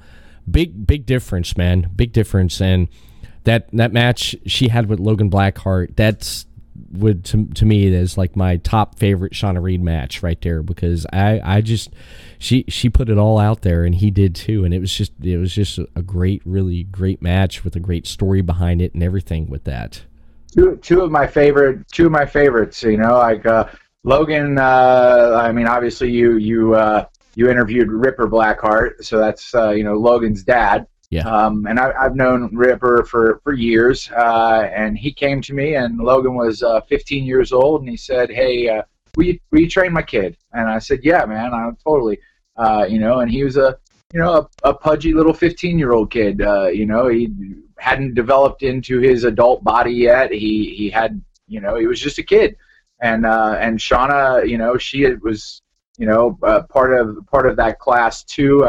[0.50, 1.92] Big big difference, man.
[1.96, 2.88] Big difference and
[3.48, 6.46] that that match she had with Logan Blackheart, that's
[6.92, 11.08] would to, to me is like my top favorite Shawna Reed match right there because
[11.12, 11.90] I I just
[12.38, 14.66] she she put it all out there and he did too.
[14.66, 18.06] And it was just it was just a great really great match with a great
[18.06, 20.02] story behind it and everything with that.
[20.52, 23.66] two two of my favorite two of my favorites you know like uh
[24.04, 27.06] logan uh i mean obviously you you uh
[27.36, 29.04] you interviewed ripper blackheart.
[29.06, 31.28] So that's uh you know logan's dad Yeah.
[31.28, 35.76] um and I, i've known ripper for for years uh and he came to me
[35.76, 38.82] and logan was uh 15 years old and he said hey uh
[39.16, 42.20] will you, will you train my kid and i said yeah man I'm totally
[42.58, 43.78] uh you know and he was a
[44.14, 47.30] you know a, a pudgy little 15 year old kid uh you know he
[47.78, 50.32] hadn't developed into his adult body yet.
[50.32, 52.58] He he had you know he was just a kid,
[53.02, 55.62] and uh, and Shawna you know she was
[55.98, 56.38] you know
[56.70, 58.66] part of part of that class too.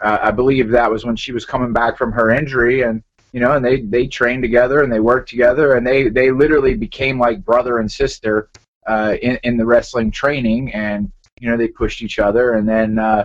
[0.00, 3.40] Uh, I believe that was when she was coming back from her injury, and you
[3.40, 7.18] know and they they trained together and they worked together and they they literally became
[7.18, 8.48] like brother and sister
[8.86, 12.98] uh, in in the wrestling training, and you know they pushed each other, and then.
[12.98, 13.24] Uh,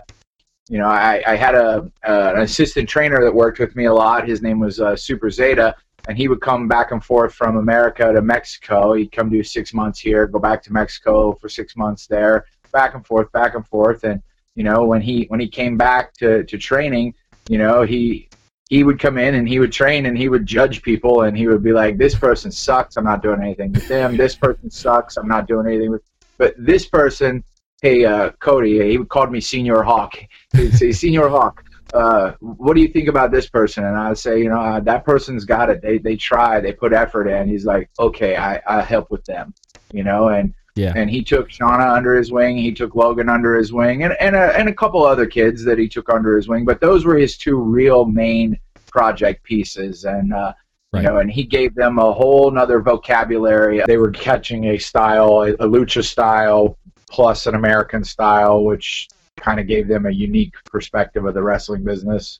[0.68, 3.94] you know, I, I had a uh, an assistant trainer that worked with me a
[3.94, 4.28] lot.
[4.28, 5.76] His name was uh, Super Zeta,
[6.08, 8.94] and he would come back and forth from America to Mexico.
[8.94, 12.96] He'd come do six months here, go back to Mexico for six months there, back
[12.96, 14.04] and forth, back and forth.
[14.04, 14.22] And
[14.56, 17.14] you know, when he when he came back to, to training,
[17.50, 18.30] you know, he
[18.70, 21.48] he would come in and he would train and he would judge people and he
[21.48, 22.98] would be like, "This person sucks.
[22.98, 24.18] I'm not doing anything with them.
[24.18, 25.18] This person sucks.
[25.18, 26.02] I'm not doing anything with."
[26.38, 27.44] But this person,
[27.82, 30.16] hey uh, Cody, he called me Senior Hawk.
[30.56, 31.64] He'd say, "Senior Hawk,
[31.94, 35.06] uh, what do you think about this person?" And I'd say, "You know, uh, that
[35.06, 35.82] person's got it.
[35.82, 36.62] They they try.
[36.62, 39.54] They put effort in." He's like, "Okay, I I help with them."
[39.92, 40.94] You know, and Yeah.
[40.96, 42.58] and he took Shawna under his wing.
[42.58, 45.78] He took Logan under his wing, and and a, and a couple other kids that
[45.78, 46.66] he took under his wing.
[46.66, 50.54] But those were his two real main project pieces, and uh,
[50.94, 51.04] Right.
[51.04, 53.82] you know, and he gave them a whole nother vocabulary.
[53.86, 56.78] They were catching a style, a, a lucha style,
[57.10, 61.84] plus an American style, which kind of gave them a unique perspective of the wrestling
[61.84, 62.40] business.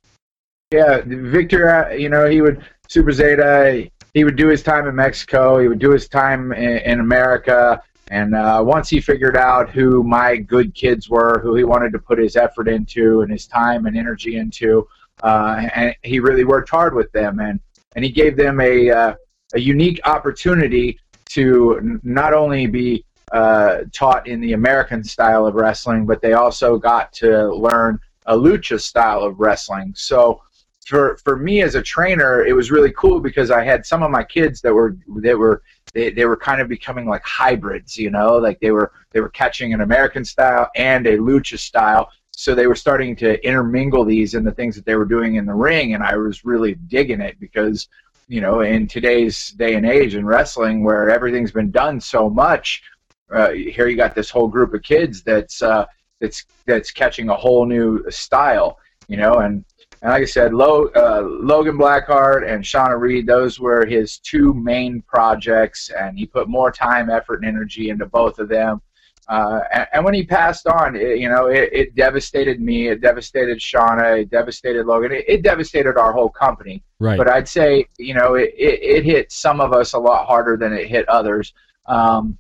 [0.72, 3.90] Yeah, Victor, uh, you know, he would Super Zeta.
[4.14, 5.60] He would do his time in Mexico.
[5.60, 7.82] He would do his time in, in America.
[8.12, 12.00] And uh, once he figured out who my good kids were, who he wanted to
[12.00, 14.88] put his effort into and his time and energy into,
[15.24, 17.40] uh, and he really worked hard with them.
[17.40, 17.60] And,
[17.96, 19.16] and he gave them a, uh,
[19.54, 25.56] a unique opportunity to n- not only be uh, taught in the American style of
[25.56, 29.94] wrestling, but they also got to learn a lucha style of wrestling.
[29.96, 30.42] So
[30.86, 34.12] for for me as a trainer, it was really cool because I had some of
[34.12, 35.64] my kids that were that were
[35.96, 39.30] they, they were kind of becoming like hybrids, you know, like they were they were
[39.30, 42.12] catching an American style and a lucha style.
[42.32, 45.46] so they were starting to intermingle these in the things that they were doing in
[45.46, 47.88] the ring, and I was really digging it because
[48.28, 52.84] you know in today's day and age in wrestling where everything's been done so much,
[53.32, 55.86] uh, here you got this whole group of kids that's uh,
[56.20, 59.64] that's that's catching a whole new style, you know, and
[60.06, 64.54] and like I said, Lo, uh, Logan Blackheart and Shawna Reed, those were his two
[64.54, 68.84] main projects, and he put more time, effort, and energy into both of them.
[69.28, 72.90] Uh, and, and, when he passed on, it, you know, it, it, devastated me.
[72.90, 74.22] It devastated Shawna.
[74.22, 75.12] It devastated Logan.
[75.12, 76.84] It, it, devastated our whole company.
[77.00, 77.18] Right.
[77.18, 80.72] But I'd say, you know, it, it, hit some of us a lot harder than
[80.72, 81.52] it hit others.
[81.88, 82.38] Um,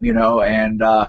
[0.00, 1.08] you know, and uh,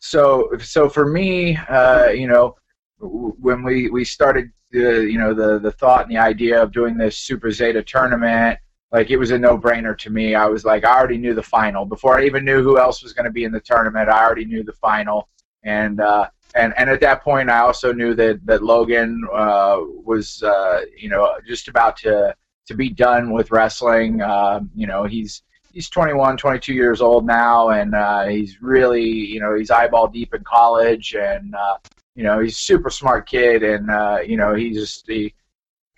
[0.00, 2.56] so so for me, uh, you know,
[3.00, 6.96] when we we started the you know the the thought and the idea of doing
[6.96, 8.58] this Super Zeta tournament
[8.92, 10.34] like it was a no-brainer to me.
[10.34, 13.14] I was like, I already knew the final before I even knew who else was
[13.14, 14.10] going to be in the tournament.
[14.10, 15.28] I already knew the final,
[15.64, 20.42] and uh, and and at that point, I also knew that that Logan uh, was
[20.42, 24.20] uh, you know just about to to be done with wrestling.
[24.20, 29.40] Uh, you know, he's he's 21, 22 years old now, and uh, he's really you
[29.40, 31.78] know he's eyeball deep in college, and uh,
[32.14, 35.34] you know he's a super smart kid, and uh, you know he's just he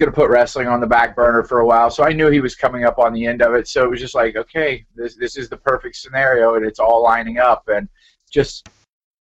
[0.00, 1.88] going to put wrestling on the back burner for a while.
[1.88, 3.68] So I knew he was coming up on the end of it.
[3.68, 7.02] So it was just like, okay, this this is the perfect scenario, and it's all
[7.02, 7.68] lining up.
[7.68, 7.88] And
[8.30, 8.68] just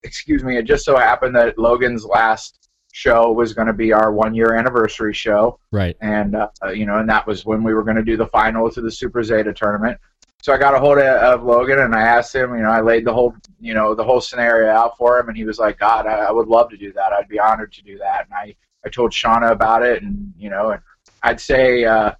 [0.03, 4.11] excuse me, it just so happened that Logan's last show was going to be our
[4.11, 5.59] one year anniversary show.
[5.71, 5.95] Right.
[6.01, 8.69] And uh, you know, and that was when we were going to do the final
[8.71, 9.97] to the Super Zeta tournament.
[10.43, 12.81] So I got a hold of, of, Logan and I asked him, you know, I
[12.81, 15.79] laid the whole, you know, the whole scenario out for him, and he was like,
[15.79, 17.13] "God, I, I would love to do that.
[17.13, 18.53] I'd be honored to do that." And I
[18.85, 20.81] I told Shawna about it, and you know, and
[21.23, 22.11] I'd say uh,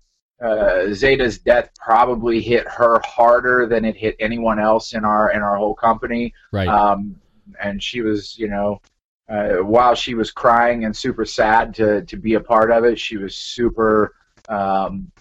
[0.42, 5.42] uh, Zeta's death probably hit her harder than it hit anyone else in our in
[5.42, 6.34] our whole company.
[6.54, 6.70] Right.
[6.70, 7.18] Um,
[7.62, 8.80] and she was, you know,
[9.28, 12.98] uh, while she was crying and super sad to to be a part of it,
[12.98, 14.16] she was super
[14.48, 15.12] um,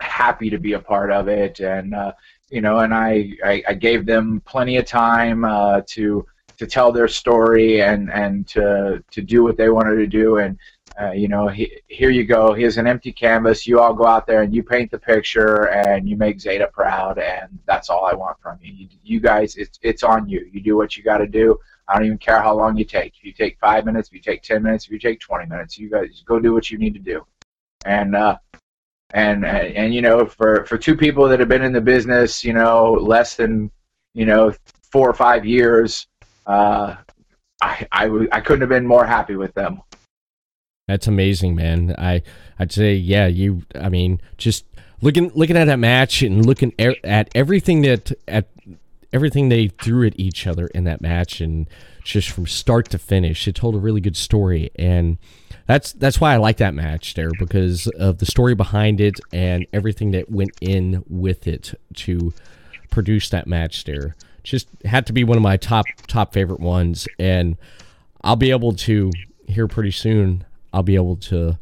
[0.00, 2.12] happy to be a part of it, and uh,
[2.50, 6.90] you know, and I, I, I gave them plenty of time uh, to to tell
[6.90, 10.58] their story and and to to do what they wanted to do and
[11.00, 12.52] uh, you know, he, here you go.
[12.52, 13.68] Here's an empty canvas.
[13.68, 17.18] You all go out there and you paint the picture and you make Zeta proud,
[17.18, 18.72] and that's all I want from you.
[18.72, 20.48] You, you guys, it's it's on you.
[20.52, 21.56] You do what you got to do.
[21.86, 23.14] I don't even care how long you take.
[23.16, 25.78] If you take five minutes, if you take ten minutes, if you take twenty minutes,
[25.78, 27.24] you guys go do what you need to do.
[27.86, 28.38] And uh,
[29.14, 32.52] and and, you know, for for two people that have been in the business, you
[32.52, 33.70] know, less than
[34.14, 34.52] you know
[34.92, 36.06] four or five years,
[36.46, 36.96] uh,
[37.62, 39.80] I I, w- I couldn't have been more happy with them.
[40.88, 41.94] That's amazing, man.
[41.98, 42.22] I
[42.58, 43.26] I'd say yeah.
[43.26, 44.64] You, I mean, just
[45.00, 48.48] looking looking at that match and looking at everything that at
[49.12, 51.66] everything they threw at each other in that match, and
[52.08, 55.18] just from start to finish, it told a really good story, and
[55.66, 59.66] that's that's why I like that match there because of the story behind it and
[59.74, 62.32] everything that went in with it to
[62.90, 64.16] produce that match there.
[64.42, 67.58] Just had to be one of my top top favorite ones, and
[68.22, 69.10] I'll be able to
[69.46, 71.58] here pretty soon I'll be able to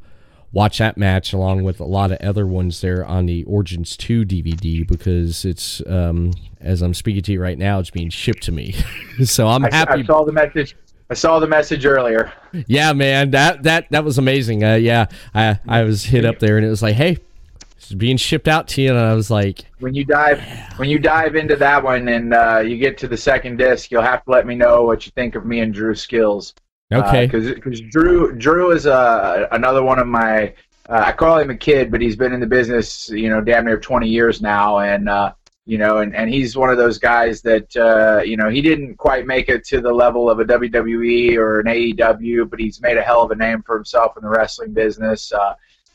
[0.57, 4.25] watch that match along with a lot of other ones there on the Origins 2
[4.25, 8.53] DVD because it's um, as I'm speaking to you right now, it's being shipped to
[8.53, 8.75] me.
[9.25, 10.01] so I'm I, happy.
[10.01, 10.75] I saw the message.
[11.11, 12.33] I saw the message earlier.
[12.67, 14.65] Yeah, man, that that that was amazing.
[14.65, 17.19] Uh, yeah, I I was hit up there and it was like, hey,
[17.77, 20.43] it's being shipped out to you, and I was like, when you dive
[20.79, 24.01] when you dive into that one and uh, you get to the second disc, you'll
[24.01, 26.55] have to let me know what you think of me and Drew Skills.
[26.93, 27.27] Okay.
[27.27, 30.55] Because uh, Drew Drew is uh, another one of my
[30.89, 33.65] uh, I call him a kid, but he's been in the business you know damn
[33.65, 35.33] near 20 years now, and uh,
[35.65, 38.97] you know and, and he's one of those guys that uh, you know he didn't
[38.97, 42.97] quite make it to the level of a WWE or an AEW, but he's made
[42.97, 45.33] a hell of a name for himself in the wrestling business.
[45.33, 45.55] Uh,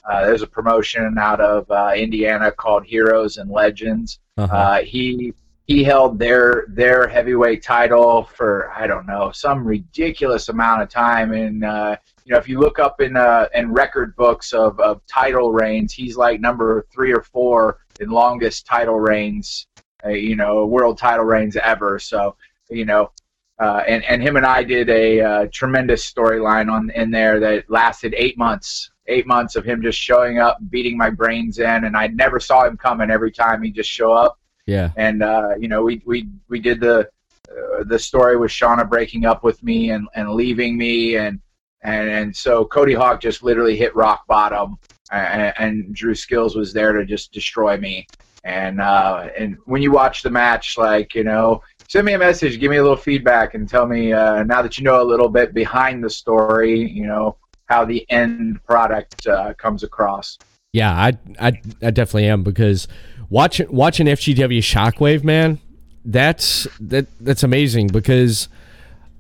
[0.10, 4.20] uh, there's a promotion out of uh, Indiana called Heroes and Legends.
[4.38, 4.56] Uh-huh.
[4.56, 5.34] Uh, he
[5.72, 11.32] he held their their heavyweight title for I don't know some ridiculous amount of time.
[11.32, 15.02] And uh, you know, if you look up in uh, in record books of, of
[15.08, 19.68] title reigns, he's like number three or four in longest title reigns.
[20.04, 22.00] Uh, you know, world title reigns ever.
[22.00, 22.36] So
[22.70, 23.12] you know.
[23.60, 27.70] Uh, and, and him and I did a uh, tremendous storyline on in there that
[27.70, 28.90] lasted eight months.
[29.06, 32.66] Eight months of him just showing up, beating my brains in, and I never saw
[32.66, 33.12] him coming.
[33.12, 34.40] Every time he just show up,
[34.72, 34.92] yeah.
[34.96, 37.10] And uh, you know, we we we did the
[37.50, 41.40] uh, the story with Shawna breaking up with me and, and leaving me, and
[41.84, 44.78] and and so Cody Hawk just literally hit rock bottom,
[45.12, 48.08] and, and Drew Skills was there to just destroy me.
[48.46, 52.60] And uh, and when you watch the match, like you know, send me a message,
[52.60, 55.30] give me a little feedback, and tell me uh, now that you know a little
[55.30, 60.38] bit behind the story, you know how the end product uh, comes across.
[60.74, 62.88] Yeah, I, I I definitely am because
[63.32, 65.60] watching watching FGW Shockwave, man,
[66.06, 68.48] that's that that's amazing because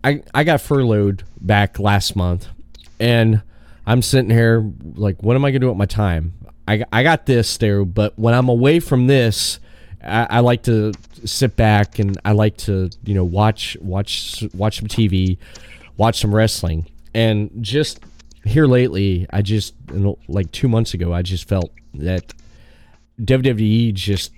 [0.03, 2.47] I I got furloughed back last month,
[2.99, 3.41] and
[3.87, 6.33] I'm sitting here like, what am I gonna do with my time?
[6.67, 9.59] I I got this there, but when I'm away from this,
[10.03, 10.93] I, I like to
[11.25, 15.37] sit back and I like to you know watch watch watch some TV,
[15.97, 16.85] watch some wrestling,
[17.15, 18.01] and just
[18.43, 19.73] here lately, I just
[20.27, 22.33] like two months ago, I just felt that
[23.23, 24.31] WWE just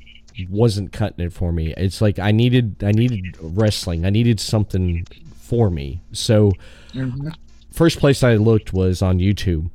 [0.50, 1.74] wasn't cutting it for me.
[1.78, 4.06] It's like I needed I needed wrestling.
[4.06, 5.06] I needed something
[5.40, 6.02] for me.
[6.12, 6.52] So
[6.94, 7.30] Mm-hmm.
[7.72, 9.72] first place I looked was on YouTube.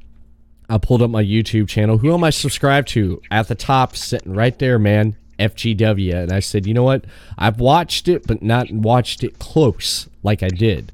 [0.71, 1.99] I pulled up my YouTube channel.
[1.99, 3.21] Who am I subscribed to?
[3.31, 6.15] At the top, sitting right there, man, FGW.
[6.15, 7.07] And I said, you know what?
[7.39, 10.93] I've watched it, but not watched it close like I did.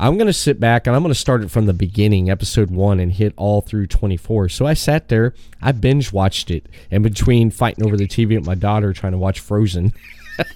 [0.00, 2.70] I'm going to sit back and I'm going to start it from the beginning, episode
[2.70, 4.48] one, and hit all through 24.
[4.48, 8.46] So I sat there, I binge watched it, in between fighting over the TV with
[8.46, 9.92] my daughter trying to watch Frozen.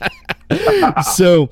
[1.14, 1.50] so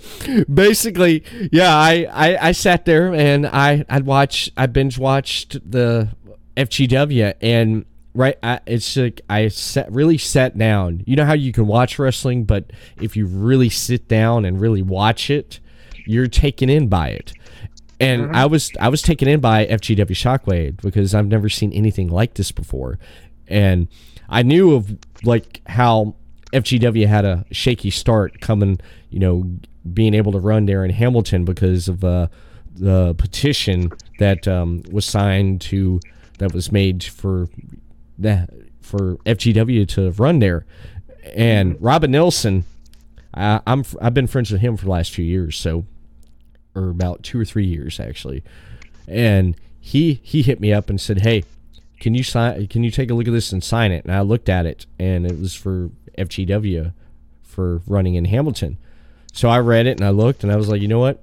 [0.53, 1.23] basically,
[1.53, 6.09] yeah, I, I, I sat there and I I'd watch I binge watched the
[6.57, 7.85] FGW and
[8.15, 11.05] right I, it's like I sat really sat down.
[11.07, 12.73] You know how you can watch wrestling, but
[13.03, 15.61] if you really sit down and really watch it,
[16.07, 17.35] you're taken in by it.
[18.03, 22.09] And I was I was taken in by FGW Shockwave because I've never seen anything
[22.09, 22.99] like this before,
[23.49, 23.89] and
[24.29, 26.15] I knew of like how
[26.53, 28.81] FGW had a shaky start coming,
[29.11, 29.51] you know,
[29.93, 32.29] being able to run there in Hamilton because of uh,
[32.75, 36.01] the petition that um, was signed to
[36.39, 37.49] that was made for
[38.19, 38.51] that
[38.81, 40.67] for FGW to run there,
[41.35, 42.65] and Robin Nelson.
[43.35, 45.87] I, I'm I've been friends with him for the last few years, so
[46.75, 48.43] or about two or three years actually,
[49.07, 51.45] and he he hit me up and said, "Hey,
[52.01, 52.67] can you sign?
[52.69, 54.87] Can you take a look at this and sign it?" And I looked at it,
[54.99, 56.93] and it was for FGW
[57.43, 58.79] for running in Hamilton.
[59.33, 61.23] So I read it and I looked, and I was like, you know what?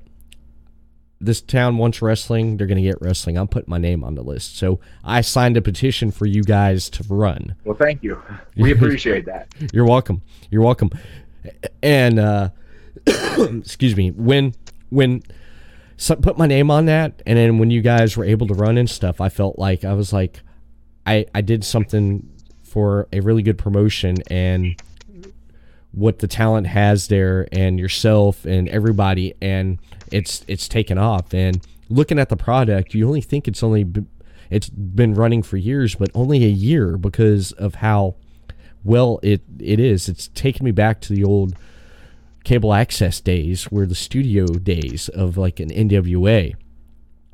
[1.21, 2.57] This town wants wrestling.
[2.57, 3.37] They're going to get wrestling.
[3.37, 4.57] I'm putting my name on the list.
[4.57, 7.55] So I signed a petition for you guys to run.
[7.65, 8.21] Well, thank you.
[8.55, 9.53] We appreciate that.
[9.73, 10.21] You're welcome.
[10.49, 10.91] You're welcome.
[11.83, 12.49] And uh,
[13.05, 14.53] excuse me, when
[14.89, 15.23] when
[15.97, 18.77] so put my name on that, and then when you guys were able to run
[18.77, 20.41] and stuff, I felt like I was like,
[21.05, 22.27] I I did something
[22.63, 24.81] for a really good promotion and
[25.91, 29.79] what the talent has there and yourself and everybody and
[30.11, 31.33] it's it's taken off.
[31.33, 33.91] And looking at the product you only think it's only
[34.51, 38.15] it's been running for years but only a year because of how
[38.83, 40.07] well it it is.
[40.07, 41.55] It's taken me back to the old
[42.43, 46.55] cable access days were the studio days of like an NWA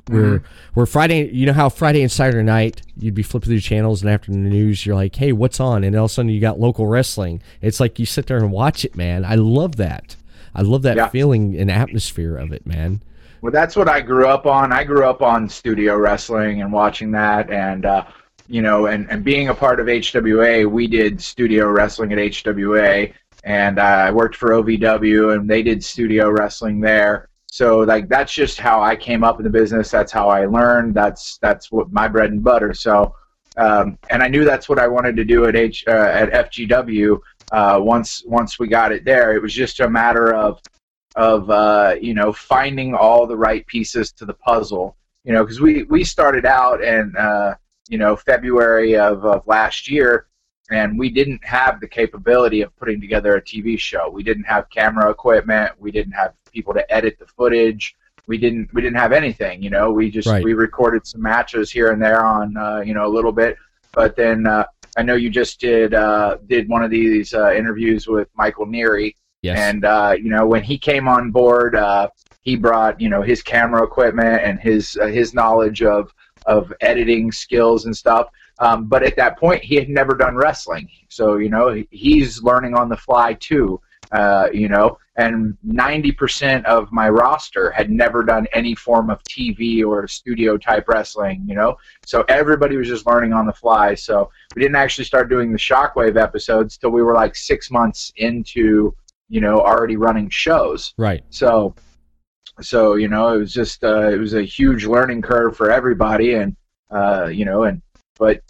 [0.08, 0.42] where
[0.74, 4.10] where Friday you know how Friday and Saturday night you'd be flipping through channels and
[4.10, 5.82] after the news you're like hey what's on?
[5.82, 7.42] And all of a sudden you got local wrestling.
[7.60, 9.24] It's like you sit there and watch it man.
[9.24, 10.14] I love that.
[10.54, 11.08] I love that Yeah.
[11.08, 13.02] feeling and atmosphere of it man.
[13.42, 14.72] Well, that's what I grew up on.
[14.72, 18.04] I grew up on studio wrestling and watching that, and uh,
[18.48, 23.12] you know, and and being a part of HWA, we did studio wrestling at HWA,
[23.46, 27.28] and I worked for OVW, and they did studio wrestling there.
[27.46, 29.88] So like that's just how I came up in the business.
[29.88, 30.94] That's how I learned.
[30.94, 32.74] That's that's what my bread and butter.
[32.74, 33.14] So,
[33.56, 37.18] um, and I knew that's what I wanted to do at H uh, at FGW.
[37.52, 40.60] Uh, once once we got it there, it was just a matter of
[41.14, 44.96] of uh, you know finding all the right pieces to the puzzle.
[45.22, 47.54] You know, because we we started out in uh,
[47.88, 50.26] you know February of, of last year,
[50.70, 54.10] and we didn't have the capability of putting together a TV show.
[54.10, 55.72] We didn't have camera equipment.
[55.78, 57.94] We didn't have people to edit the footage.
[58.26, 59.62] We didn't we didn't have anything.
[59.62, 60.42] You know, we just Right.
[60.42, 63.56] we recorded some matches here and there on uh, you know a little bit,
[63.92, 64.46] but then.
[64.46, 64.64] Uh,
[64.98, 69.14] I know you just did uh, did one of these uh, interviews with Michael Neary,
[69.42, 72.08] yes and uh, you know, when he came on board, uh,
[72.40, 76.12] he brought you know his camera equipment and his uh, his knowledge of
[76.46, 78.28] of editing skills and stuff.
[78.58, 82.74] Um, but at that point, he had never done wrestling, so you know he's learning
[82.74, 83.80] on the fly too.
[84.12, 89.84] Uh, you know, and 90% of my roster had never done any form of TV
[89.84, 91.44] or studio type wrestling.
[91.46, 93.94] You know, so everybody was just learning on the fly.
[93.94, 98.12] So we didn't actually start doing the Shockwave episodes till we were like six months
[98.16, 98.94] into
[99.28, 101.74] you know already running shows right so
[102.60, 106.34] so you know it was just uh, it was a huge learning curve for everybody
[106.34, 106.56] and
[106.90, 107.82] uh, you know and
[108.18, 108.42] but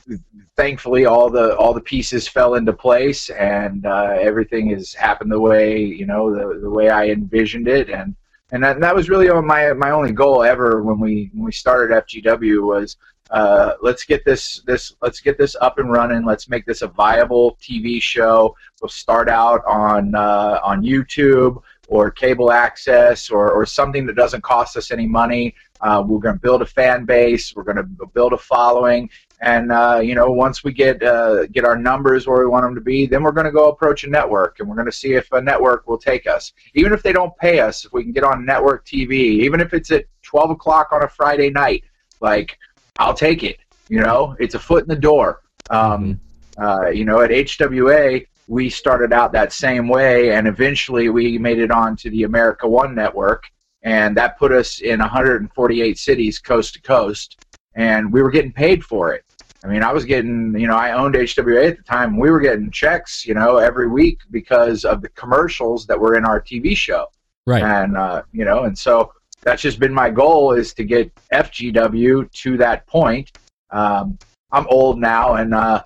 [0.56, 5.40] thankfully all the all the pieces fell into place and uh, everything has happened the
[5.40, 7.90] way you know the, the way I envisioned it.
[7.90, 8.14] And
[8.52, 11.52] and that, and that was really my my only goal ever when we when we
[11.52, 12.96] started FGW was
[13.30, 16.24] uh, let's get this this let's get this up and running.
[16.24, 18.54] Let's make this a viable TV show.
[18.80, 24.42] We'll start out on uh, on YouTube or cable access or, or something that doesn't
[24.42, 27.54] cost us any money uh, we're going to build a fan base.
[27.54, 29.10] We're going to build a following,
[29.40, 32.74] and uh, you know, once we get uh, get our numbers where we want them
[32.74, 35.14] to be, then we're going to go approach a network, and we're going to see
[35.14, 36.52] if a network will take us.
[36.74, 39.74] Even if they don't pay us, if we can get on network TV, even if
[39.74, 41.84] it's at 12 o'clock on a Friday night,
[42.20, 42.58] like
[42.98, 43.58] I'll take it.
[43.88, 45.42] You know, it's a foot in the door.
[45.70, 46.20] Um,
[46.58, 51.58] uh, you know, at HWA, we started out that same way, and eventually we made
[51.58, 53.50] it on to the America One network
[53.86, 57.38] and that put us in 148 cities coast to coast
[57.76, 59.22] and we were getting paid for it.
[59.64, 62.40] I mean i was getting you know i owned hwa at the time we were
[62.40, 66.76] getting checks you know every week because of the commercials that were in our tv
[66.76, 67.06] show.
[67.46, 67.62] Right.
[67.62, 69.12] And uh, you know and so
[69.42, 73.38] that's just been my goal is to get fgw to that point.
[73.70, 74.18] Um,
[74.52, 75.82] i'm old now and uh,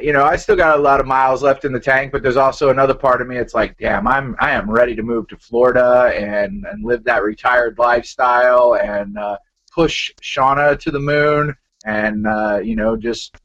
[0.00, 2.36] you know, I still got a lot of miles left in the tank, but there's
[2.36, 3.36] also another part of me.
[3.36, 7.22] It's like, damn, I'm I am ready to move to Florida and and live that
[7.22, 9.38] retired lifestyle and uh,
[9.72, 11.54] push Shawna to the moon
[11.84, 13.36] and uh, you know just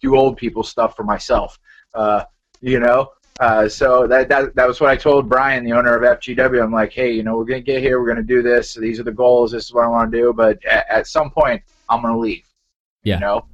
[0.00, 1.58] do old people stuff for myself.
[1.94, 2.24] Uh,
[2.60, 6.18] you know, uh, so that, that that was what I told Brian, the owner of
[6.18, 6.62] FGW.
[6.62, 8.74] I'm like, hey, you know, we're gonna get here, we're gonna do this.
[8.74, 9.52] These are the goals.
[9.52, 10.32] This is what I want to do.
[10.32, 12.44] But at, at some point, I'm gonna leave.
[13.04, 13.14] Yeah.
[13.14, 13.46] You know,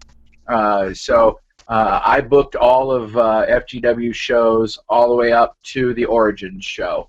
[0.48, 1.38] uh, so
[1.72, 6.66] uh, I booked all of uh, FGW shows all the way up to the Origins
[6.66, 7.08] show.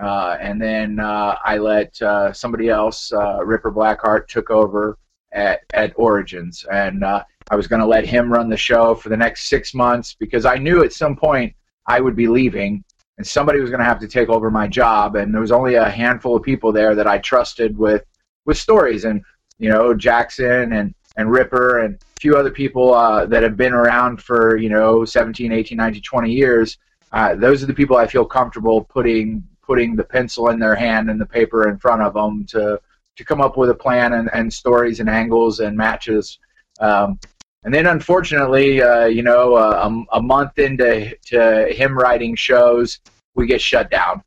[0.00, 4.98] Uh, and then uh, I let uh, somebody else, uh, Ripper Blackheart, took over
[5.32, 6.64] at, at Origins.
[6.70, 10.14] And I was going to let him run the show for the next six months
[10.14, 11.52] because I knew at some point
[11.88, 12.84] I would be leaving
[13.18, 15.16] and somebody was going to have to take over my job.
[15.16, 18.04] And there was only a handful of people there that I trusted with,
[18.44, 19.06] with stories.
[19.06, 19.22] And,
[19.58, 24.22] you know, Jackson and, and Ripper and few other people uh, that have been around
[24.22, 26.78] for you know 17 18 19 20 years
[27.12, 31.10] uh, those are the people i feel comfortable putting putting the pencil in their hand
[31.10, 32.80] and the paper in front of them to
[33.16, 36.38] to come up with a plan and, and stories and angles and matches.
[36.80, 37.20] Um,
[37.64, 43.00] and then unfortunately uh, you know uh, a, a, month into to him writing shows
[43.34, 44.22] we get shut down.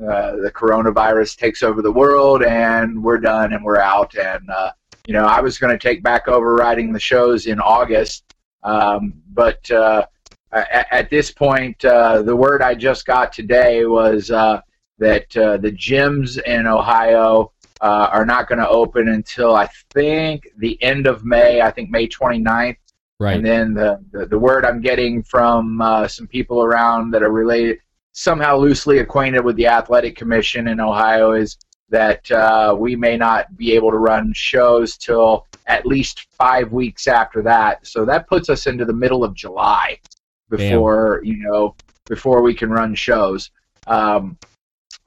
[0.00, 4.72] Uh, the coronavirus takes over the world and we're done and we're out and uh,
[5.06, 9.14] you know, I was going to take back over writing the shows in August, um,
[9.32, 10.06] but uh,
[10.52, 14.60] at, at, this point, uh, the word I just got today was uh,
[14.98, 20.48] that uh, the gyms in Ohio uh, are not going to open until I think
[20.58, 21.60] the end of May.
[21.60, 22.76] I think May 29th.
[23.18, 23.36] Right.
[23.36, 27.30] And then the, the, the word I'm getting from uh, some people around that are
[27.30, 27.78] related,
[28.12, 31.56] somehow loosely acquainted with the athletic commission in Ohio, is
[31.92, 37.06] that uh, we may not be able to run shows till at least five weeks
[37.06, 37.86] after that.
[37.86, 40.00] So that puts us into the middle of July
[40.48, 41.32] before Damn.
[41.32, 41.76] you know
[42.06, 43.50] before we can run shows.
[43.86, 44.38] Um,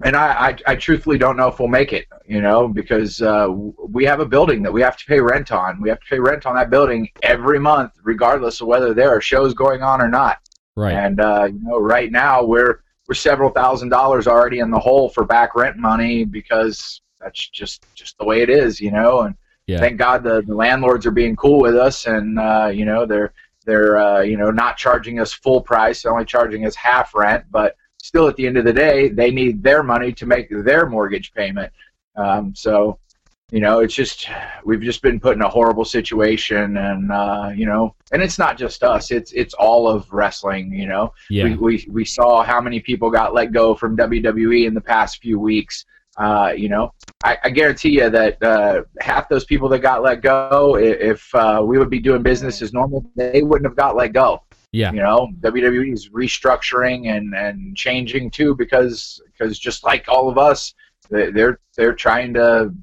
[0.04, 3.48] and I, I, I, truthfully don't know if we'll make it, you know, because uh,
[3.50, 5.82] we have a building that we have to pay rent on.
[5.82, 9.22] We have to pay rent on that building every month, regardless of whether there are
[9.22, 10.40] shows going on or not.
[10.76, 10.94] Right.
[10.94, 15.10] And uh, you know, right now we're we're several thousand dollars already in the hole
[15.10, 19.22] for back rent money because that's just just the way it is, you know.
[19.22, 19.36] And
[19.68, 19.80] yeah.
[19.80, 23.34] thank God the, the landlords are being cool with us, and uh, you know they're
[23.66, 27.46] they're uh, you know not charging us full price, they're only charging us half rent,
[27.52, 30.88] but still at the end of the day they need their money to make their
[30.88, 31.72] mortgage payment.
[32.16, 33.00] Um, so
[33.56, 34.28] you know it's just
[34.66, 38.58] we've just been put in a horrible situation and uh, you know and it's not
[38.58, 41.14] just us it's it's all of wrestling you know?
[41.30, 41.46] Yeah.
[41.46, 45.22] we, we we saw how many people got let go from WWE in the past
[45.22, 45.86] few weeks.
[46.18, 46.92] Uh, you know
[47.24, 51.62] I, I guarantee you that uh, half those people that got let go if uh,
[51.66, 54.44] we would be doing business as normal they wouldn't have got let go.
[54.74, 54.92] Yeah.
[54.92, 60.38] You know WWE is restructuring and and changing too because because just like all of
[60.38, 60.74] us
[61.10, 62.74] they're they're trying to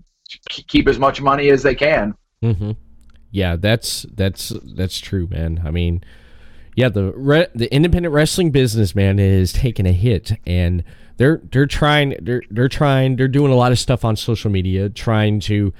[0.48, 2.14] keep as much money as they can.
[2.42, 2.72] Mm-hmm.
[3.30, 5.62] Yeah, that's that's that's true, man.
[5.64, 6.04] I mean,
[6.76, 10.84] yeah, the re- the independent wrestling business, man, is taking a hit, and
[11.16, 14.88] they're they're trying they're they're trying they're doing a lot of stuff on social media,
[14.88, 15.72] trying to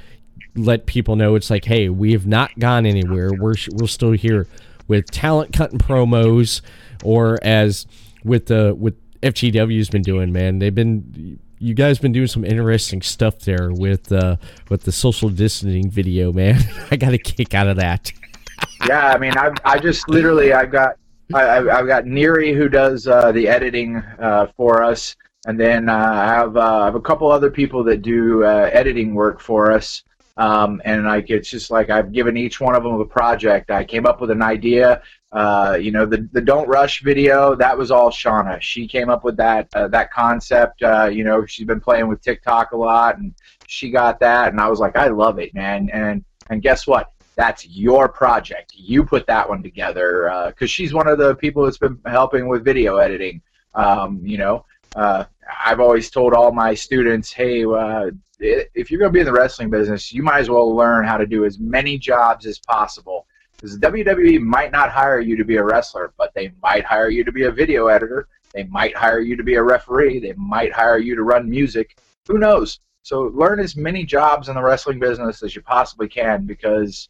[0.55, 3.31] let people know it's like, hey, we have not gone anywhere.
[3.33, 4.47] We're we're still here
[4.89, 6.61] with talent cutting promos,
[7.05, 7.87] or as
[8.25, 10.59] with the with FGW's been doing, man.
[10.59, 14.37] They've been you guys been doing some interesting stuff there with uh,
[14.69, 16.61] with the social distancing video, man.
[16.91, 18.13] I got a kick out of that.
[18.89, 20.97] yeah, I mean, I've I just literally I've got
[21.33, 25.15] I, I've got Neary who does uh, the editing uh, for us,
[25.47, 28.69] and then uh, I have uh, I have a couple other people that do uh,
[28.73, 30.03] editing work for us.
[30.37, 33.71] Um, and like it's just like I've given each one of them a project.
[33.71, 35.03] I came up with an idea.
[35.33, 38.61] Uh, you know, the the don't rush video that was all Shawna.
[38.61, 40.83] She came up with that uh, that concept.
[40.83, 43.35] Uh, you know, she's been playing with TikTok a lot, and
[43.67, 45.89] she got that, and I was like, I love it, man.
[45.91, 47.13] And and guess what?
[47.35, 48.75] That's your project.
[48.77, 52.63] You put that one together because she's one of the people that's been helping with
[52.63, 53.41] video editing.
[53.75, 54.67] Um, you know,
[54.97, 55.25] uh,
[55.65, 59.33] I've always told all my students, hey, uh, if you're going to be in the
[59.33, 63.27] wrestling business, you might as well learn how to do as many jobs as possible.
[63.63, 67.23] Because WWE might not hire you to be a wrestler, but they might hire you
[67.23, 68.27] to be a video editor.
[68.53, 70.19] They might hire you to be a referee.
[70.19, 71.97] They might hire you to run music.
[72.27, 72.81] Who knows?
[73.03, 77.09] So learn as many jobs in the wrestling business as you possibly can because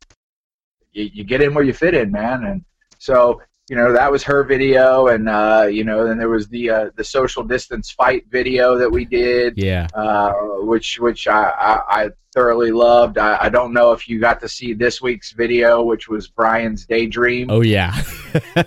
[0.92, 2.44] you, you get in where you fit in, man.
[2.44, 2.64] And
[2.98, 3.40] so
[3.70, 6.90] you know that was her video and uh, you know then there was the uh,
[6.96, 9.86] the social distance fight video that we did Yeah.
[9.94, 14.40] uh, which which I, I, I thoroughly loved I, I don't know if you got
[14.40, 17.94] to see this week's video which was Brian's daydream Oh yeah.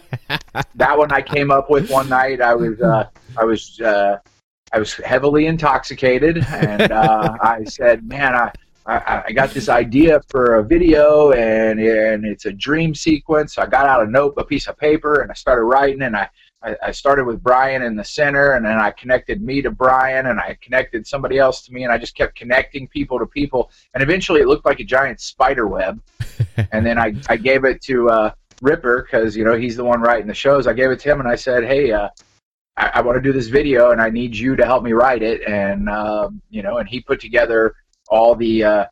[0.75, 4.17] that one I came up with one night I was uh, I was uh,
[4.71, 8.51] I was heavily intoxicated and uh, I said man I
[8.87, 13.57] I, I got this idea for a video and and it's a dream sequence.
[13.57, 16.03] I got out a note, a piece of paper, and I started writing.
[16.03, 16.29] And I,
[16.61, 20.27] I, I started with Brian in the center, and then I connected me to Brian,
[20.27, 23.71] and I connected somebody else to me, and I just kept connecting people to people.
[23.95, 25.99] And eventually, it looked like a giant spider web.
[26.71, 28.31] and then I, I gave it to uh,
[28.61, 30.67] Ripper because you know he's the one writing the shows.
[30.67, 31.91] I gave it to him, and I said, hey.
[31.91, 32.09] Uh,
[32.77, 35.23] I, I want to do this video, and I need you to help me write
[35.23, 35.47] it.
[35.47, 37.73] And um, you know, and he put together
[38.09, 38.85] all the uh,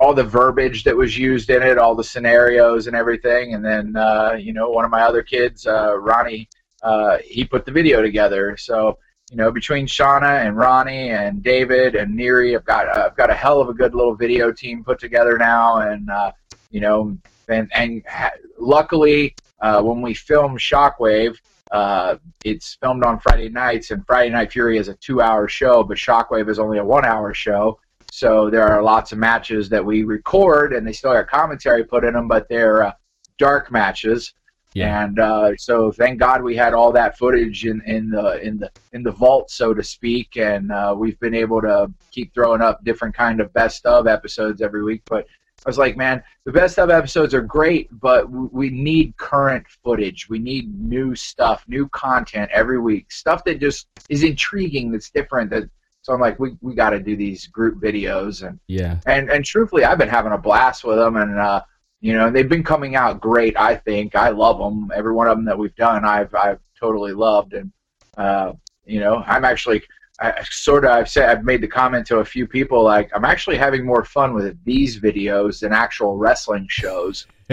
[0.00, 3.54] all the verbiage that was used in it, all the scenarios and everything.
[3.54, 6.48] And then uh, you know, one of my other kids, uh, Ronnie,
[6.82, 8.56] uh, he put the video together.
[8.56, 8.98] So
[9.30, 13.34] you know, between Shawna and Ronnie and David and Neary, I've got I've got a
[13.34, 15.78] hell of a good little video team put together now.
[15.78, 16.32] And uh,
[16.70, 17.16] you know,
[17.48, 21.36] and and ha- luckily, uh, when we film Shockwave.
[21.70, 25.96] Uh, it's filmed on Friday nights, and Friday Night Fury is a two-hour show, but
[25.96, 27.78] Shockwave is only a one-hour show.
[28.20, 32.04] So there are lots of matches that we record, and they still have commentary put
[32.04, 32.92] in them, but they're uh,
[33.38, 34.34] dark matches.
[34.74, 35.04] Yeah.
[35.04, 38.70] And uh, so thank God we had all that footage in, in the in the
[38.92, 42.84] in the vault, so to speak, and uh, we've been able to keep throwing up
[42.84, 45.00] different kind of best of episodes every week.
[45.06, 45.24] But
[45.64, 50.28] I was like, man, the best of episodes are great, but we need current footage.
[50.28, 55.48] We need new stuff, new content every week, stuff that just is intriguing, that's different.
[55.48, 55.70] That
[56.02, 58.98] so I'm like, we we got to do these group videos, and Yeah.
[59.06, 61.62] and and truthfully, I've been having a blast with them, and uh,
[62.00, 63.56] you know, they've been coming out great.
[63.58, 64.90] I think I love them.
[64.94, 67.70] Every one of them that we've done, I've I've totally loved, and
[68.16, 68.52] uh,
[68.84, 69.82] you know, I'm actually.
[70.22, 73.24] I, sort of, I've said, I've made the comment to a few people, like I'm
[73.24, 77.26] actually having more fun with these videos than actual wrestling shows.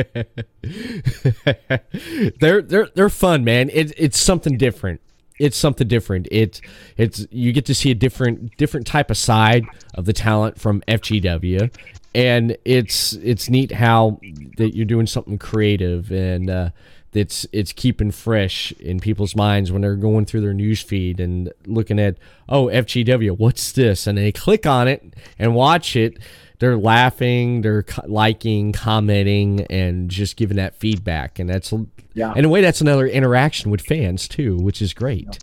[2.42, 3.70] they're they're they're fun, man.
[3.72, 5.00] It, it's something different.
[5.40, 6.28] It's something different.
[6.32, 6.62] It's
[6.98, 10.82] it's you get to see a different different type of side of the talent from
[10.88, 11.72] FGW,
[12.16, 14.20] and it's it's neat how
[14.58, 16.70] that you're doing something creative and uh,
[17.14, 21.52] it's it's keeping fresh in people's minds when they're going through their news feed and
[21.66, 22.18] looking at
[22.48, 24.08] oh FGW what's this?
[24.08, 26.18] And they click on it and watch it
[26.60, 31.74] they're laughing they're liking commenting and just giving that feedback and that's
[32.14, 32.34] Yeah.
[32.36, 35.40] in a way that's another interaction with fans too which is great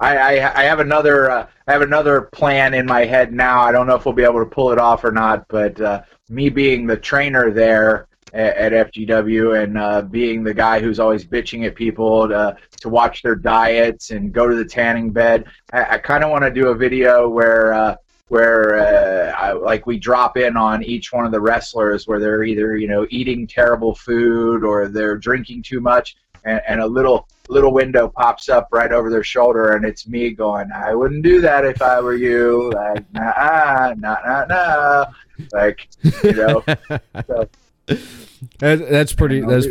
[0.00, 3.62] I, I, I have another uh, I have another plan in my head now.
[3.62, 6.02] I don't know if we'll be able to pull it off or not, but uh,
[6.28, 11.24] me being the trainer there at, at FGW and uh, being the guy who's always
[11.24, 15.94] bitching at people to to watch their diets and go to the tanning bed, I,
[15.94, 17.72] I kind of want to do a video where.
[18.28, 22.42] Where uh, I, like we drop in on each one of the wrestlers where they're
[22.42, 27.28] either you know eating terrible food or they're drinking too much and, and a little
[27.48, 31.40] little window pops up right over their shoulder and it's me going i wouldn't do
[31.40, 35.04] that if i were you like nah nah nah nah
[35.52, 35.88] like
[36.24, 36.64] you know
[37.28, 37.48] so,
[38.58, 39.40] That, that's pretty.
[39.40, 39.66] That's.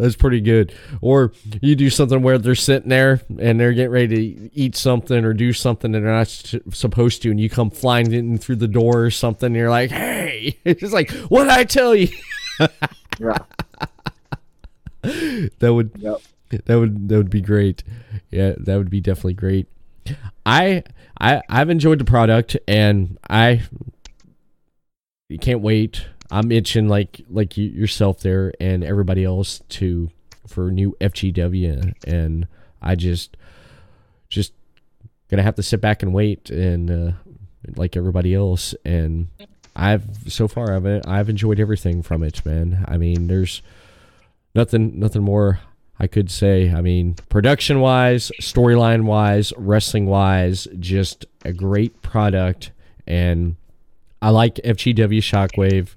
[0.00, 0.72] That's pretty good.
[1.00, 5.24] Or you do something where they're sitting there and they're getting ready to eat something
[5.24, 6.28] or do something that they're not
[6.74, 9.48] supposed to, and you come flying in through the door or something.
[9.48, 12.08] And you're like, "Hey!" It's like, "What did I tell you?"
[13.20, 13.38] yeah
[15.02, 16.20] That would Yep.
[16.66, 17.82] that would that would be great.
[18.30, 19.66] Yeah, that would be definitely great.
[20.44, 20.82] I
[21.20, 23.62] I I've enjoyed the product and I
[25.40, 26.06] can't wait.
[26.30, 30.10] I'm itching like like you, yourself there and everybody else to
[30.46, 32.46] for new FGW, and
[32.80, 33.36] I just
[34.28, 34.52] just
[35.28, 37.12] gonna have to sit back and wait and uh,
[37.76, 38.74] like everybody else.
[38.84, 39.28] And
[39.74, 42.84] I've so far I've I've enjoyed everything from it, man.
[42.88, 43.62] I mean, there's
[44.54, 45.60] nothing nothing more
[46.00, 46.72] I could say.
[46.72, 52.72] I mean, production wise, storyline wise, wrestling wise, just a great product.
[53.06, 53.56] And
[54.22, 55.94] I like FGW Shockwave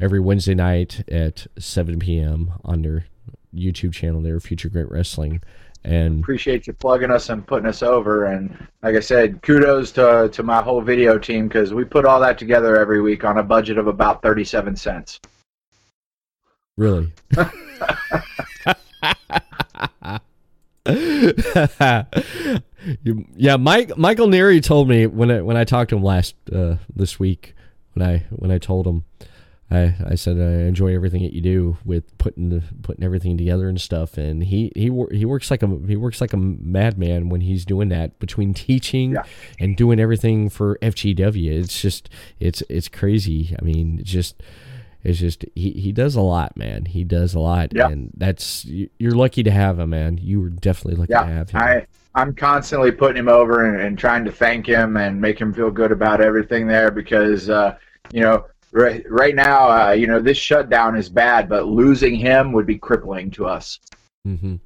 [0.00, 2.52] every Wednesday night at 7 p.m.
[2.64, 3.06] on their
[3.54, 5.42] YouTube channel there, Future Great Wrestling.
[5.84, 8.26] And appreciate you plugging us and putting us over.
[8.26, 12.20] And like I said, kudos to to my whole video team because we put all
[12.20, 15.20] that together every week on a budget of about 37 cents.
[16.76, 17.12] Really?
[23.36, 26.76] yeah, Mike Michael Neary told me when I when I talked to him last uh,
[26.94, 27.54] this week
[27.94, 29.04] when I when I told him
[29.70, 33.68] I, I said I enjoy everything that you do with putting the, putting everything together
[33.68, 37.42] and stuff, and he he he works like a he works like a madman when
[37.42, 39.24] he's doing that between teaching yeah.
[39.60, 41.50] and doing everything for FGW.
[41.50, 42.08] It's just
[42.40, 43.54] it's it's crazy.
[43.60, 44.42] I mean, it's just
[45.04, 46.86] it's just he, he does a lot, man.
[46.86, 47.88] He does a lot, yeah.
[47.88, 50.18] and that's you're lucky to have him, man.
[50.18, 51.60] You were definitely lucky yeah, to have him.
[51.60, 55.52] I I'm constantly putting him over and, and, trying to thank him and make him
[55.52, 57.76] feel good about everything there because uh,
[58.12, 62.52] you know right right now uh, you know this shutdown is bad, but losing him
[62.52, 63.78] would be crippling to us.
[64.26, 64.56] Mm-hmm.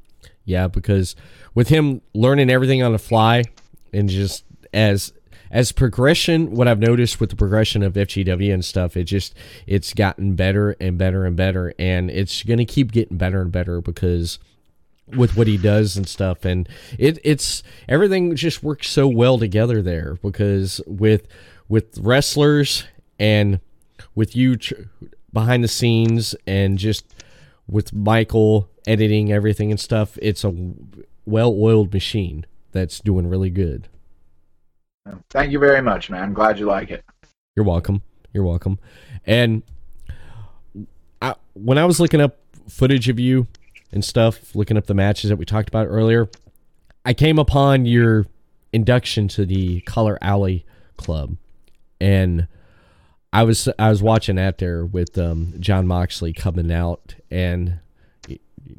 [0.45, 1.15] Yeah, because
[1.55, 3.45] with him learning everything on the fly
[3.93, 5.13] and just as
[5.51, 9.35] as progression, what I've noticed with the progression of FGW and stuff, it just
[9.67, 13.81] it's gotten better and better and better, and it's gonna keep getting better and better
[13.81, 14.39] because
[15.09, 16.67] with what he does and stuff and
[16.99, 21.27] it it's everything just works so well together there because with
[21.69, 22.85] with wrestlers
[23.19, 23.61] and
[24.15, 24.57] with you
[25.33, 27.15] behind the scenes and just
[27.67, 30.53] with Michael editing everything and stuff it's a
[31.25, 33.89] well-oiled machine that's doing really good
[35.31, 36.23] Thank you very much, man.
[36.23, 37.05] I'm glad you like it.
[37.57, 38.03] You're welcome.
[38.33, 38.79] You're welcome.
[39.27, 39.63] And
[41.21, 42.39] I, when I was looking up
[42.69, 43.47] footage of you
[43.91, 46.29] and stuff, looking up the matches that we talked about earlier,
[47.05, 48.27] I came upon your
[48.73, 50.65] induction to the Cauliflower Alley
[50.97, 51.37] Club,
[52.01, 52.47] and
[53.33, 57.79] I was I was watching that there with um, Jon Moxley coming out and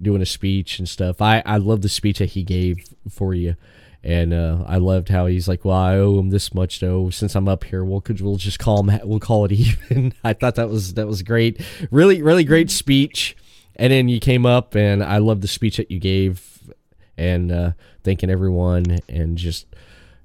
[0.01, 1.21] doing a speech and stuff.
[1.21, 3.55] I I love the speech that he gave for you
[4.03, 7.09] and uh, I loved how he's like, "Well, I owe him this much, though.
[7.09, 8.99] Since I'm up here, we'll could we'll just call him.
[9.07, 11.61] We'll call it even." I thought that was that was great.
[11.89, 13.37] Really, really great speech.
[13.75, 16.69] And then you came up, and I love the speech that you gave,
[17.17, 17.71] and uh,
[18.03, 19.67] thanking everyone, and just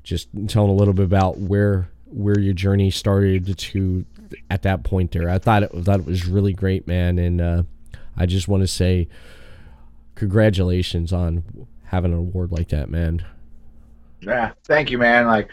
[0.03, 4.05] just telling a little bit about where where your journey started to
[4.51, 5.29] at that point there.
[5.29, 7.62] I thought it thought it was really great, man, and uh,
[8.16, 9.09] I just want to say
[10.14, 13.24] congratulations on having an award like that, man.
[14.20, 15.26] Yeah, thank you, man.
[15.26, 15.53] Like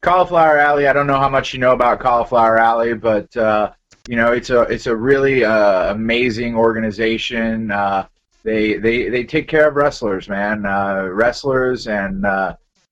[0.00, 3.72] Cauliflower Alley, I don't know how much you know about Cauliflower Alley, but uh,
[4.08, 7.70] you know it's a it's a really uh, amazing organization.
[7.70, 8.06] Uh,
[8.42, 10.64] they they they take care of wrestlers, man.
[10.64, 12.24] Uh, wrestlers and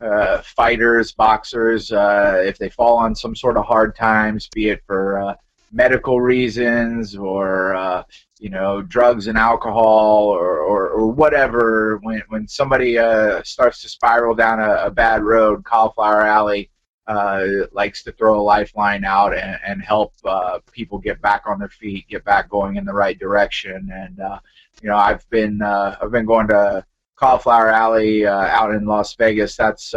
[0.00, 1.92] uh, uh, fighters, boxers.
[1.92, 5.34] uh, if they fall on some sort of hard times, be it for uh,
[5.72, 8.04] medical reasons or
[8.44, 13.88] you know drugs and alcohol or, or, or whatever when, when somebody uh, starts to
[13.88, 16.68] spiral down a, a bad road cauliflower alley
[17.06, 21.58] uh, likes to throw a lifeline out and, and help uh, people get back on
[21.58, 24.38] their feet get back going in the right direction and uh,
[24.82, 26.84] you know I've been uh, I've been going to
[27.16, 29.94] cauliflower alley uh, out in Las Vegas that's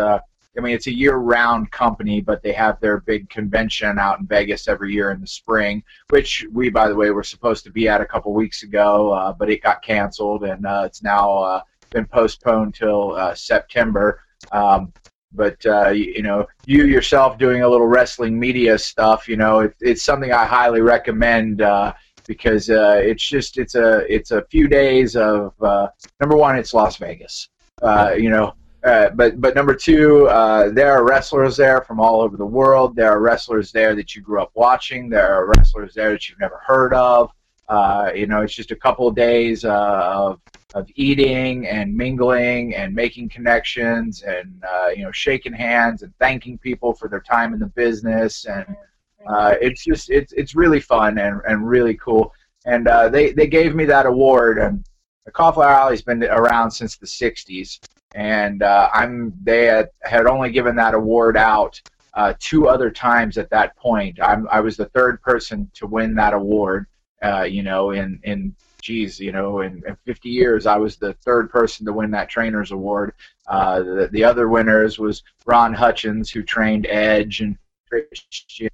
[0.57, 4.67] I mean, it's a year-round company, but they have their big convention out in Vegas
[4.67, 8.01] every year in the spring, which we, by the way, were supposed to be at
[8.01, 11.61] a couple weeks ago, uh, but it got canceled, and uh, it's now uh,
[11.91, 14.21] been postponed till uh, September.
[14.51, 14.91] Um,
[15.31, 19.75] but uh, you, know, you yourself doing a little wrestling media stuff, you know, it,
[19.79, 21.93] it's something I highly recommend uh,
[22.27, 25.87] because it's just it's a it's a few days of uh,
[26.19, 27.49] number one, it's Las Vegas.
[27.81, 28.53] uh, you know
[28.83, 32.95] uh, but but number two, uh, there are wrestlers there from all over the world.
[32.95, 35.09] There are wrestlers there that you grew up watching.
[35.09, 37.31] There are wrestlers there that you've never heard of.
[37.67, 40.39] Uh, you know, it's just a couple of days uh, of
[40.73, 46.57] of eating and mingling and making connections and uh, you know shaking hands and thanking
[46.57, 48.65] people for their time in the business and
[49.61, 52.33] it's just it's it's really fun and, and really cool.
[52.65, 54.85] And they they gave me that award and
[55.25, 57.79] the Cauliflower Alley's been around since the '60s
[58.15, 61.79] and uh, I'm they had, had only given that award out
[62.13, 64.17] uh, two other times at that point.
[64.21, 66.87] I'm, I was the third person to win that award,
[67.21, 71.13] Uh, you know, in in geez, you know, in, in 50 years, I was the
[71.25, 73.13] third person to win that trainers award.
[73.47, 77.57] Uh, the, the other winners was Ron Hutchison, who trained Edge and
[77.89, 78.69] Christian.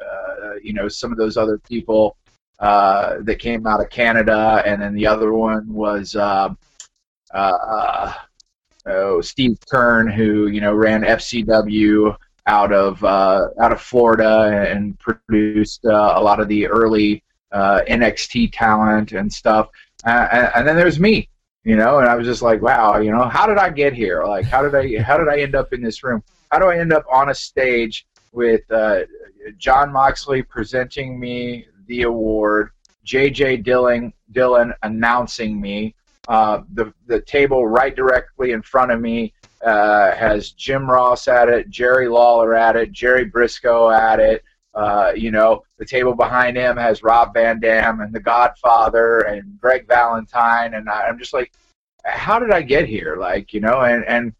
[0.00, 2.16] Uh, you know, some of those other people
[2.60, 6.48] uh, that came out of Canada, and then the other one was uh,
[7.32, 8.12] uh,
[8.86, 14.98] oh, Steve Keirn, who you know ran FCW out of uh, out of Florida and
[14.98, 17.22] produced a lot of the early
[17.52, 19.68] NXT talent and stuff.
[20.04, 21.28] and, and then there's me,
[21.64, 24.24] you know, and I was just like, wow, you know, how did I get here?
[24.24, 26.22] Like, how did I how did I end up in this room?
[26.50, 29.00] How do I end up on a stage with uh,
[29.58, 32.70] Jon Moxley presenting me the award,
[33.06, 35.94] JJ Dillon Dillon announcing me,
[36.28, 39.32] uh, the the table right directly in front of me
[39.64, 44.44] uh, has Jim Ross at it, Jerry Lawler at it, Jerry Brisco at it.
[44.72, 49.58] Uh, you know, the table behind him has Rob Van Dam and The Godfather and
[49.60, 51.52] Greg Valentine, and I, I'm just like,
[52.04, 53.16] how did I get here?
[53.16, 54.32] Like, you know, and and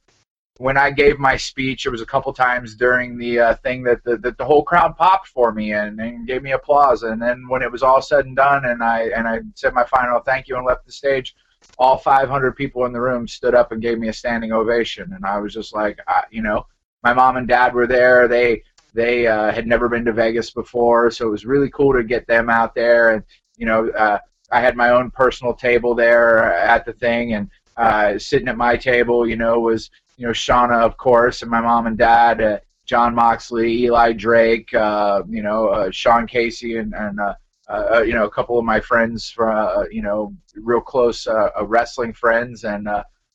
[0.60, 4.04] when I gave my speech, it was a couple times during the uh, thing that
[4.04, 7.02] the, that the whole crowd popped for me and, and gave me applause.
[7.02, 9.84] And then when it was all said and done, and I and I said my
[9.84, 11.34] final thank you and left the stage,
[11.78, 15.10] all 500 people in the room stood up and gave me a standing ovation.
[15.14, 16.66] And I was just like, I, you know,
[17.02, 18.28] my mom and dad were there.
[18.28, 22.04] They they uh, had never been to Vegas before, so it was really cool to
[22.04, 23.14] get them out there.
[23.14, 23.24] And
[23.56, 24.18] you know, uh,
[24.52, 27.48] I had my own personal table there at the thing, and
[27.78, 29.90] uh, sitting at my table, you know, was
[30.20, 34.72] you know Shawna, of course, and my mom and dad, uh, Jon Moxley, Eli Drake,
[34.74, 37.34] uh, you know, uh, Sean Casey, and and uh,
[37.70, 41.26] uh, you know a couple of my friends from uh, you know real close
[41.62, 42.86] wrestling friends, and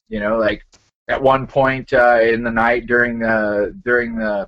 [0.09, 0.63] you know like
[1.07, 4.47] at one point in the night during the during the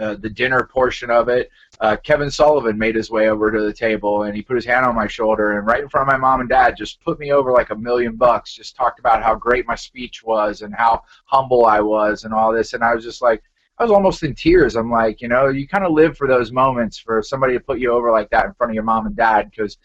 [0.00, 4.22] the dinner portion of it, uh, Kevin Sullivan made his way over to the table
[4.22, 6.40] and he put his hand on my shoulder and right in front of my mom
[6.40, 8.54] and dad just put me over like a million bucks.
[8.54, 12.52] Just talked about how great my speech was and how humble I was and all
[12.52, 12.72] this.
[12.72, 13.42] And I was just like,
[13.78, 14.74] I was almost in tears.
[14.74, 17.78] I'm like, you know, you kind of live for those moments for somebody to put
[17.78, 19.76] you over like that in front of your mom and dad because.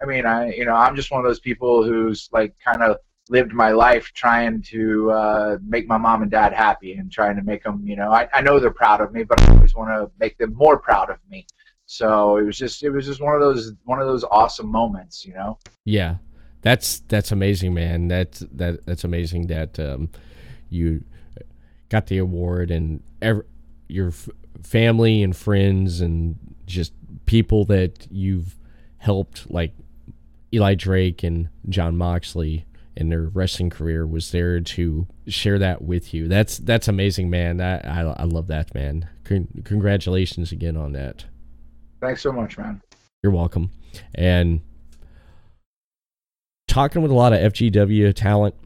[0.00, 2.98] I mean, I you know, I'm just one of those people who's like kind of
[3.30, 7.42] lived my life trying to uh, make my mom and dad happy and trying to
[7.42, 9.90] make them, you know, I, I know they're proud of me, but I always want
[9.90, 11.46] to make them more proud of me.
[11.86, 15.24] So it was just, it was just one of those, one of those awesome moments,
[15.24, 15.58] you know?
[15.84, 16.16] Yeah.
[16.62, 18.08] That's, that's amazing, man.
[18.08, 20.10] That's, that, that's amazing that, um,
[20.70, 21.04] you
[21.88, 23.44] got the award and every,
[23.88, 24.28] your f-
[24.62, 26.92] family and friends and just
[27.26, 28.56] people that you've
[28.98, 29.72] helped, like
[30.52, 32.66] Eli Drake and John Moxley,
[32.98, 36.26] in their wrestling career was there to share that with you.
[36.26, 37.60] That's that's amazing, man.
[37.60, 39.08] I I, I love that, man.
[39.22, 41.24] Con- congratulations again on that.
[42.00, 42.82] Thanks so much, man.
[43.22, 43.70] You're welcome.
[44.16, 44.62] And
[46.66, 48.56] talking with a lot of FGW talent,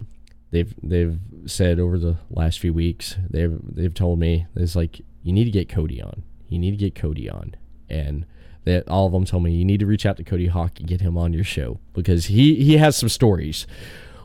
[0.50, 5.34] they've they've said over the last few weeks, they've they've told me it's like you
[5.34, 6.22] need to get Cody on.
[6.48, 7.54] You need to get Cody on.
[7.90, 8.24] And
[8.64, 10.88] that all of them told me you need to reach out to Cody Hawk and
[10.88, 13.66] get him on your show because he he has some stories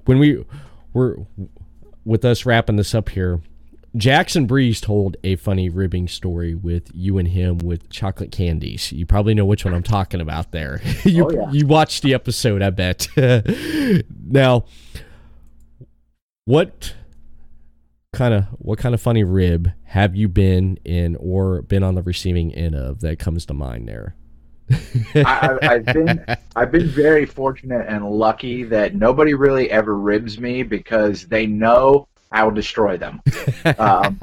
[0.08, 0.43] when we
[0.93, 1.20] were
[2.05, 3.41] with us wrapping this up here,
[3.95, 8.91] Jackson Breeze told a funny ribbing story with you and him with chocolate candies.
[8.91, 10.82] You probably know which one I'm talking about there.
[11.05, 11.51] Oh, you Oh, yeah.
[11.51, 13.08] you watched the episode, I bet.
[14.28, 14.66] now,
[16.45, 16.93] what
[18.14, 22.01] kind of what kind of funny rib have you been in or been on the
[22.01, 24.16] receiving end of that comes to mind there?
[25.15, 30.63] I, I've been I've been very fortunate and lucky that nobody really ever ribs me
[30.63, 33.22] because they know I will destroy them.
[33.78, 34.20] Um,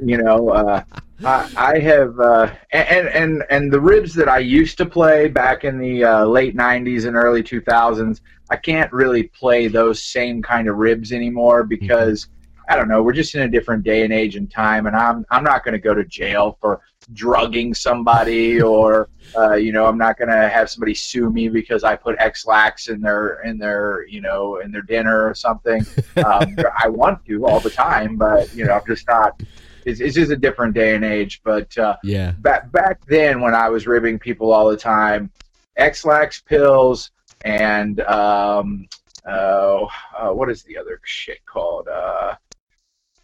[0.00, 0.82] you know, uh,
[1.24, 5.64] I, I have uh, and and and the ribs that I used to play back
[5.64, 8.20] in the uh, late '90s and early 2000s,
[8.50, 12.28] I can't really play those same kind of ribs anymore because.
[12.66, 13.02] I don't know.
[13.02, 15.74] We're just in a different day and age and time, and I'm I'm not going
[15.74, 16.80] to go to jail for
[17.12, 21.84] drugging somebody, or uh, you know, I'm not going to have somebody sue me because
[21.84, 25.84] I put Ex-Lax in their in their you know in their dinner or something.
[26.16, 29.40] Um, I want to all the time, but you know, I'm just not.
[29.84, 31.42] It's, it's just a different day and age.
[31.44, 32.32] But uh, yeah.
[32.32, 35.30] back back then when I was ribbing people all the time,
[35.76, 37.10] Ex-Lax pills
[37.44, 38.88] and um,
[39.26, 39.86] uh,
[40.18, 41.88] uh, what is the other shit called?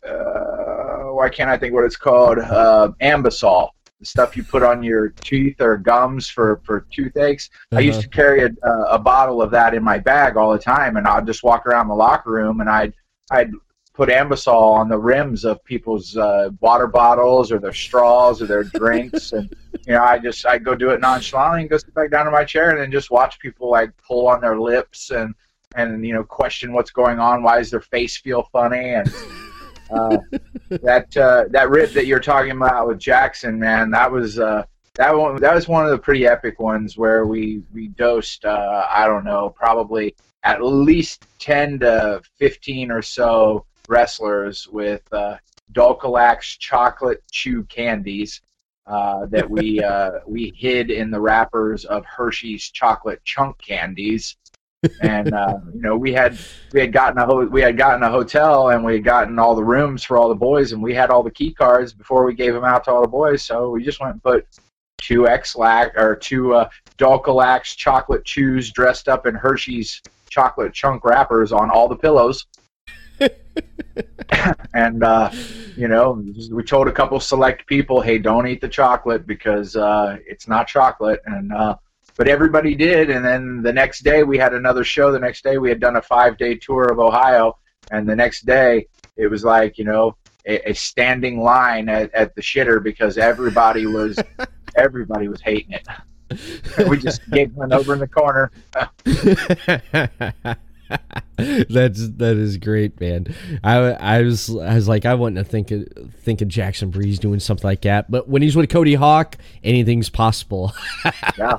[0.07, 2.39] Uh, why can't I think what it's called?
[2.39, 7.51] Uh, Anbesol, the stuff you put on your teeth or gums for for toothaches.
[7.73, 8.51] I used to carry a,
[8.89, 11.89] a bottle of that in my bag all the time, and I'd just walk around
[11.89, 12.95] the locker room and I'd
[13.31, 13.51] I'd
[13.93, 18.65] put Anbesol on the rims of people's uh, water bottles or their straws or their
[18.65, 21.95] drinks, and you you know, I just I go do it nonchalantly and go sit
[21.95, 25.11] back down in my chair and then just watch people like pull on their lips
[25.11, 25.35] and
[25.77, 27.43] and you know question what's going on.
[27.43, 28.95] Why does their face feel funny?
[28.95, 29.13] And
[29.91, 30.19] uh,
[30.71, 34.65] that uh, that rip that you're talking about with Jackson, man, that was uh,
[34.95, 35.37] that one.
[35.37, 38.45] That was one of the pretty epic ones where we we dosed.
[38.45, 45.37] Uh, I don't know, probably at least ten to fifteen or so wrestlers with uh,
[45.73, 48.41] Dulcolax chocolate chew candies
[48.87, 54.37] uh, that we uh, we hid in the wrappers of Hershey's chocolate chunk candies.
[55.03, 56.39] And uh, you know we had
[56.73, 59.55] we had gotten a ho- we had gotten a hotel and we had gotten all
[59.55, 62.35] the rooms for all the boys and we had all the key cards before we
[62.35, 64.47] gave them out to all the boys so we just went and put
[64.99, 70.01] two Ex-Lax or two uh, Dulcolax chocolate chews dressed up in Hershey's
[70.31, 72.47] chocolate chunk wrappers on all the pillows
[74.75, 75.31] and uh,
[75.77, 80.19] you know, we told a couple select people, "Hey, don't eat the chocolate because uh,
[80.27, 81.77] it's not chocolate." And uh,
[82.21, 83.09] but everybody did.
[83.09, 85.11] And then the next day, we had another show.
[85.11, 87.57] The next day, we had done a five-day tour of Ohio,
[87.91, 90.15] and the next day, it was like you know
[90.45, 94.19] a, a standing line at, at the shitter because everybody was
[94.77, 96.89] everybody was hating it.
[96.91, 98.53] we just giggling over in the corner.
[101.37, 103.35] That's that is great, man.
[103.65, 105.87] I, I was I was like I wouldn't think of,
[106.19, 110.11] think of Jackson Breeze doing something like that, but when he's with Cody Hawk, anything's
[110.11, 110.75] possible.
[111.39, 111.59] yeah,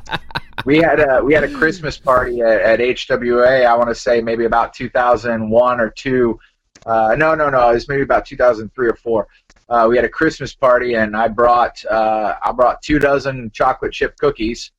[0.66, 3.66] we had a we had a Christmas party at, at HWA.
[3.66, 6.40] I want to say maybe about 2001 or two.
[6.86, 7.70] Uh, no, no, no.
[7.70, 9.28] It was maybe about 2003 or four.
[9.70, 13.94] Uh, we had a Christmas party, and I brought uh, I brought two dozen chocolate
[13.94, 14.72] chip cookies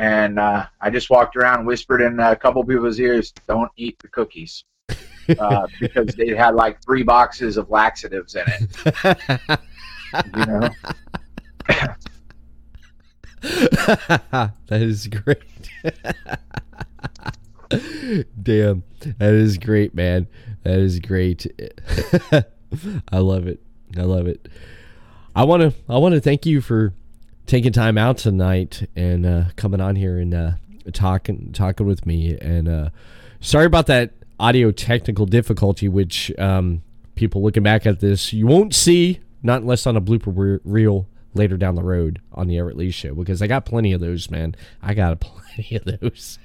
[0.00, 3.98] and uh, I just walked around and whispered in a couple people's ears, "Don't eat
[3.98, 4.64] the cookies,"
[5.38, 9.60] uh, because they had like three boxes of laxatives in it.
[10.34, 10.70] you know.
[14.68, 15.42] that is great.
[18.42, 18.82] Damn,
[19.18, 20.26] that is great, man.
[20.62, 21.46] That is great.
[23.12, 23.60] I love it.
[23.98, 24.48] I love it.
[25.36, 25.74] I want to.
[25.90, 26.94] I want to thank you for
[27.50, 30.52] taking time out tonight and uh, coming on here and uh,
[30.92, 32.38] talking talking with me.
[32.38, 32.90] And uh,
[33.40, 36.82] sorry about that audio technical difficulty, which um,
[37.16, 41.56] people looking back at this you won't see, not unless on a blooper reel later
[41.56, 44.54] down the road on the Everett Lee show because I got plenty of those, man.
[44.80, 46.38] I got plenty of those.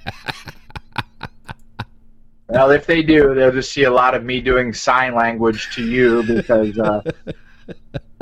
[2.50, 5.88] well, if they do, they'll just see a lot of me doing sign language to
[5.88, 6.80] you because.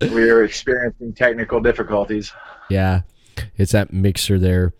[0.00, 2.32] We are experiencing technical difficulties.
[2.70, 3.02] Yeah,
[3.56, 4.72] it's that mixer there.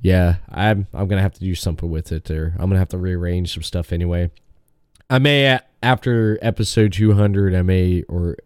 [0.00, 2.54] Yeah, I'm I'm gonna have to do something with it there.
[2.58, 4.30] I'm gonna have to rearrange some stuff anyway.
[5.10, 8.36] I may after episode 200, I may or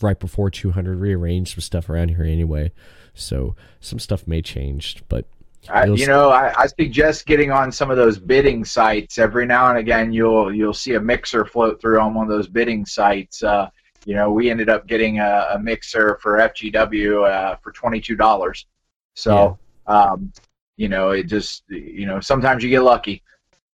[0.00, 2.72] right before 200 rearrange some stuff around here anyway.
[3.14, 5.26] So some stuff may change, but
[5.68, 9.68] I, you know, I, I, suggest getting on some of those bidding sites every now
[9.68, 10.12] and again.
[10.12, 13.42] You'll you'll see a mixer float through on one of those bidding sites.
[13.42, 13.70] Uh,
[14.04, 18.16] you know, we ended up getting a, a mixer for FGW uh, for twenty two
[18.16, 18.66] dollars.
[19.14, 20.10] So, yeah.
[20.10, 20.32] um,
[20.76, 23.22] you know, it just you know sometimes you get lucky.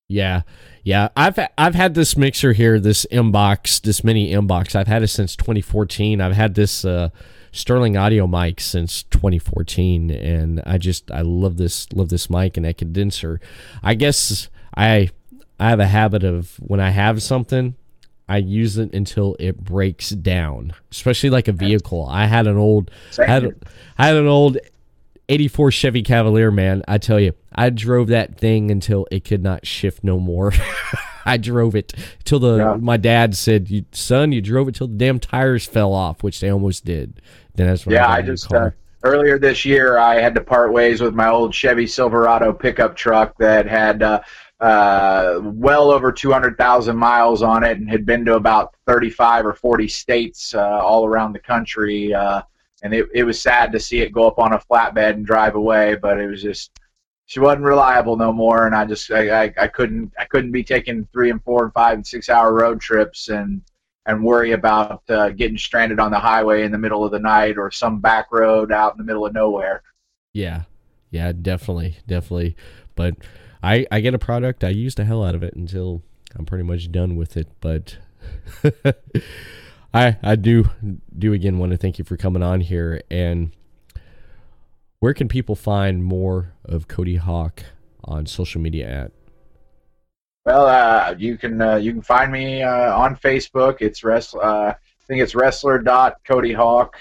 [0.08, 0.42] Yeah,
[0.84, 1.08] yeah.
[1.16, 4.74] I've I've had this mixer here, this MBox, this mini MBox.
[4.74, 6.20] I've had it since 2014.
[6.20, 7.10] I've had this uh,
[7.52, 12.66] Sterling Audio mic since 2014, and I just I love this love this mic and
[12.66, 13.40] that condenser.
[13.82, 15.10] I guess I
[15.60, 17.74] I have a habit of when I have something
[18.28, 22.06] I use it until it breaks down, especially like a vehicle.
[22.06, 23.54] I had an old, had,
[23.96, 24.58] I had an old
[25.30, 26.82] 84 Chevy Cavalier, man.
[26.86, 30.52] I tell you, I drove that thing until it could not shift no more.
[31.24, 31.92] I drove it
[32.24, 32.76] till the, yeah.
[32.78, 36.40] my dad said, you, son, you drove it till the damn tires fell off, which
[36.40, 37.20] they almost did.
[37.54, 38.70] Then that's when yeah, I, I just, uh,
[39.02, 43.36] earlier this year, I had to part ways with my old Chevy Silverado pickup truck
[43.38, 44.20] that had, uh,
[44.60, 49.88] uh, well over 200,000 miles on it and had been to about 35 or 40
[49.88, 52.12] states uh, all around the country.
[52.12, 52.42] Uh,
[52.82, 55.54] and it, it was sad to see it go up on a flatbed and drive
[55.54, 56.70] away, but it was just
[57.26, 60.64] she wasn't reliable no more, and I just I, I, I couldn't I couldn't be
[60.64, 63.60] taking three and four and five and six hour road trips and
[64.06, 67.58] and worry about uh, getting stranded on the highway in the middle of the night
[67.58, 69.82] or some back road out in the middle of nowhere.
[70.32, 70.62] Yeah,
[71.10, 72.56] yeah, definitely, definitely,
[72.94, 73.14] but
[73.62, 76.02] I I get a product, I use the hell out of it until
[76.36, 77.48] I'm pretty much done with it.
[77.60, 77.98] But
[79.94, 80.70] I I do
[81.16, 83.02] do again want to thank you for coming on here.
[83.10, 83.50] And
[85.00, 87.62] where can people find more of Cody Hawk
[88.04, 89.12] on social media at?
[90.44, 93.78] Well, uh, you can uh, you can find me uh, on Facebook.
[93.80, 94.44] It's wrestler.
[94.44, 96.96] Uh, I think it's wrestler dot Cody Hawk.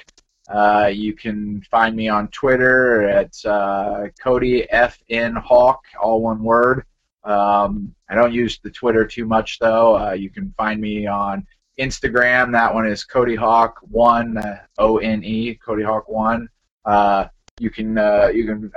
[0.47, 3.07] Uh, you can find me on Twitter.
[3.09, 6.85] at uh, Cody FN Hawk, all one word.
[7.23, 9.97] Um, I don't use the Twitter too much though.
[9.97, 11.45] Uh, you can find me on
[11.77, 12.51] Instagram.
[12.53, 16.47] That one is Cody Hawk One uh, O N E Cody Hawk One.
[16.85, 17.25] Uh,
[17.59, 18.71] you can uh, you can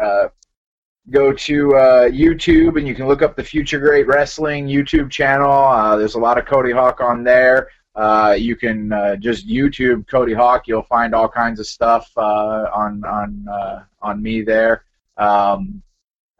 [1.10, 1.68] go to
[2.12, 5.96] YouTube and you can look up the Future Great Wrestling YouTube channel.
[5.96, 7.68] There's a lot of Cody Hawk on there.
[8.00, 10.66] Uh, you can uh, just YouTube Cody Hawk.
[10.66, 14.84] You'll find all kinds of stuff uh, on on uh, on me there.
[15.18, 15.82] Um,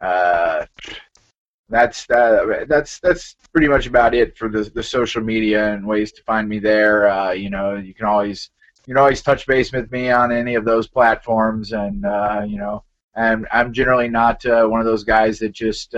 [0.00, 0.64] uh,
[1.68, 6.12] that's uh, that's that's pretty much about it for the the social media and ways
[6.12, 7.34] to find me there.
[7.34, 8.48] You know, you can always
[8.86, 11.96] you can always touch base with me on any of those platforms, and
[12.50, 12.84] you know,
[13.14, 15.94] and I'm generally not one of those guys that just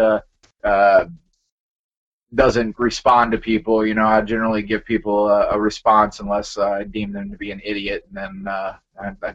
[2.34, 3.86] doesn't respond to people.
[3.86, 7.36] You know, I generally give people a, a response unless uh, I deem them to
[7.36, 9.34] be an idiot, and then uh, I, I,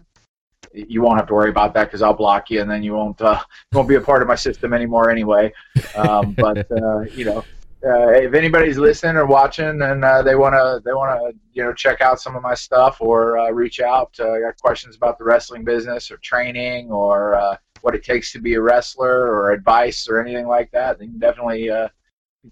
[0.73, 3.21] you won't have to worry about that because I'll block you, and then you won't
[3.21, 3.39] uh,
[3.73, 5.53] won't be a part of my system anymore anyway.
[5.95, 7.43] Um, but uh, you know,
[7.85, 12.01] uh, if anybody's listening or watching and uh, they wanna they wanna you know check
[12.01, 15.63] out some of my stuff or uh, reach out, uh, got questions about the wrestling
[15.63, 20.19] business or training or uh, what it takes to be a wrestler or advice or
[20.19, 21.87] anything like that, then definitely uh,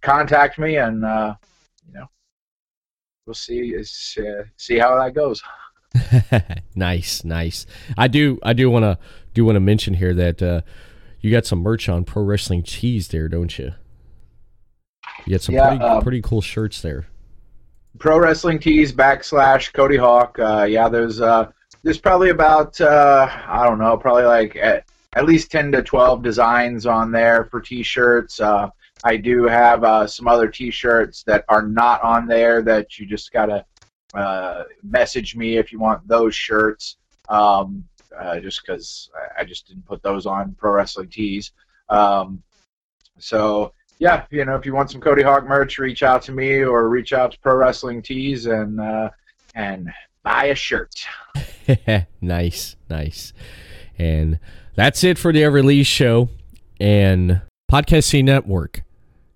[0.02, 1.36] contact me and uh,
[1.88, 2.06] you know
[3.26, 5.42] we'll see uh, see how that goes.
[6.76, 7.66] nice, nice.
[7.98, 8.98] I do, I do want to
[9.34, 10.62] do want to mention here that uh,
[11.22, 13.74] you got some merch on Pro Wrestling Tees there, don't you?
[15.26, 17.08] You got some Yeah, pretty, um, pretty cool shirts there.
[18.00, 20.38] Pro Wrestling Tees backslash Cody Hawk.
[20.40, 21.50] Uh, yeah, there's uh,
[21.84, 26.24] there's probably about uh, I don't know, probably like at, at least ten to twelve
[26.24, 28.40] designs on there for T-shirts.
[28.42, 28.70] Uh,
[29.06, 33.32] I do have uh, some other T-shirts that are not on there that you just
[33.32, 33.64] gotta
[34.14, 36.98] uh, message me if you want those shirts.
[37.30, 37.86] Um,
[38.18, 41.52] uh, just because I just didn't put those on Pro Wrestling Tees.
[41.90, 42.42] Um,
[43.18, 46.64] so yeah, you know, if you want some Cody Hawk merch, reach out to me
[46.64, 49.10] or reach out to Pro Wrestling Tees and uh,
[49.54, 49.92] and
[50.24, 51.06] buy a shirt.
[52.22, 53.34] nice, nice.
[53.98, 54.40] And
[54.76, 56.30] that's it for the Everett Lee Show
[56.80, 57.42] and
[57.72, 58.84] Podcast Network,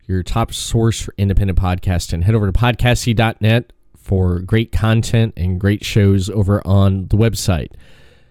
[0.10, 2.24] your top source for independent podcasting.
[2.24, 7.70] Head over to podcastcity.net for great content and great shows over on the website.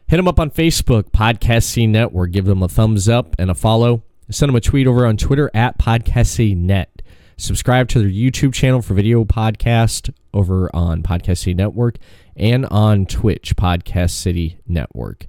[0.08, 2.32] Hit them up on Facebook, Podcast Network.
[2.32, 4.02] Give them a thumbs up and a follow.
[4.28, 6.86] Send them a tweet over on Twitter at podcastcitynet.
[7.36, 11.98] Subscribe to their YouTube channel for video podcast over on Podcast City Network
[12.36, 15.26] and on Twitch, Podcast City Network.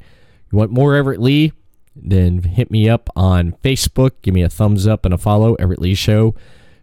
[0.51, 1.53] You want more Everett Lee?
[2.03, 4.11] Then hit me up on Facebook.
[4.21, 6.35] Give me a thumbs up and a follow, Everett Lee Show.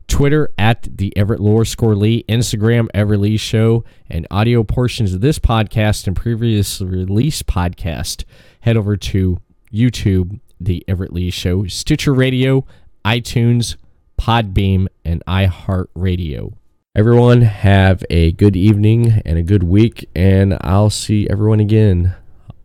[0.09, 5.39] Twitter at the Everett underscore Lee, Instagram Everett Lee Show, and audio portions of this
[5.39, 8.25] podcast and previous release podcast.
[8.61, 9.41] Head over to
[9.73, 12.65] YouTube, the Everett Lee Show, Stitcher Radio,
[13.05, 13.77] iTunes,
[14.19, 16.55] Podbean, and iHeartRadio.
[16.95, 22.15] Everyone have a good evening and a good week, and I'll see everyone again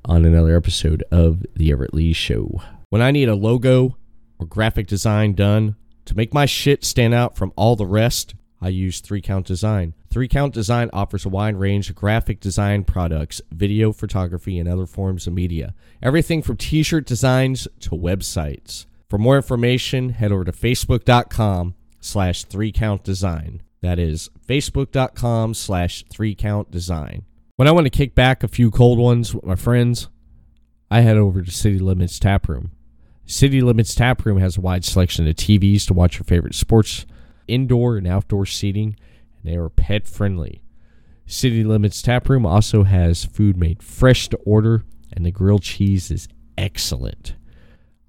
[0.05, 2.61] on another episode of the Everett Lee Show.
[2.89, 3.97] When I need a logo
[4.39, 5.75] or graphic design done
[6.05, 9.95] to make my shit stand out from all the rest, I use 3 Count Design.
[10.11, 14.85] 3 Count Design offers a wide range of graphic design products, video photography, and other
[14.85, 15.73] forms of media.
[16.01, 18.85] Everything from t shirt designs to websites.
[19.09, 23.61] For more information, head over to facebook.com slash 3 Count Design.
[23.81, 27.25] That is facebook.com slash 3 Count Design.
[27.61, 30.09] When I want to kick back a few cold ones with my friends,
[30.89, 32.71] I head over to City Limits Tap Room.
[33.27, 37.05] City Limits Tap Room has a wide selection of TVs to watch your favorite sports,
[37.47, 38.95] indoor and outdoor seating,
[39.37, 40.63] and they are pet friendly.
[41.27, 44.83] City Limits Tap Room also has food made fresh to order,
[45.13, 47.35] and the grilled cheese is excellent.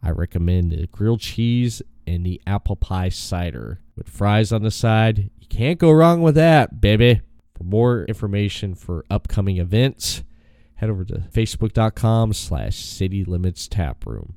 [0.03, 5.31] I recommend the grilled cheese and the apple pie cider with fries on the side.
[5.41, 7.21] You can't go wrong with that, baby.
[7.63, 10.25] For more information for upcoming events,
[10.75, 14.35] head over to facebook.com slash city limits tap room.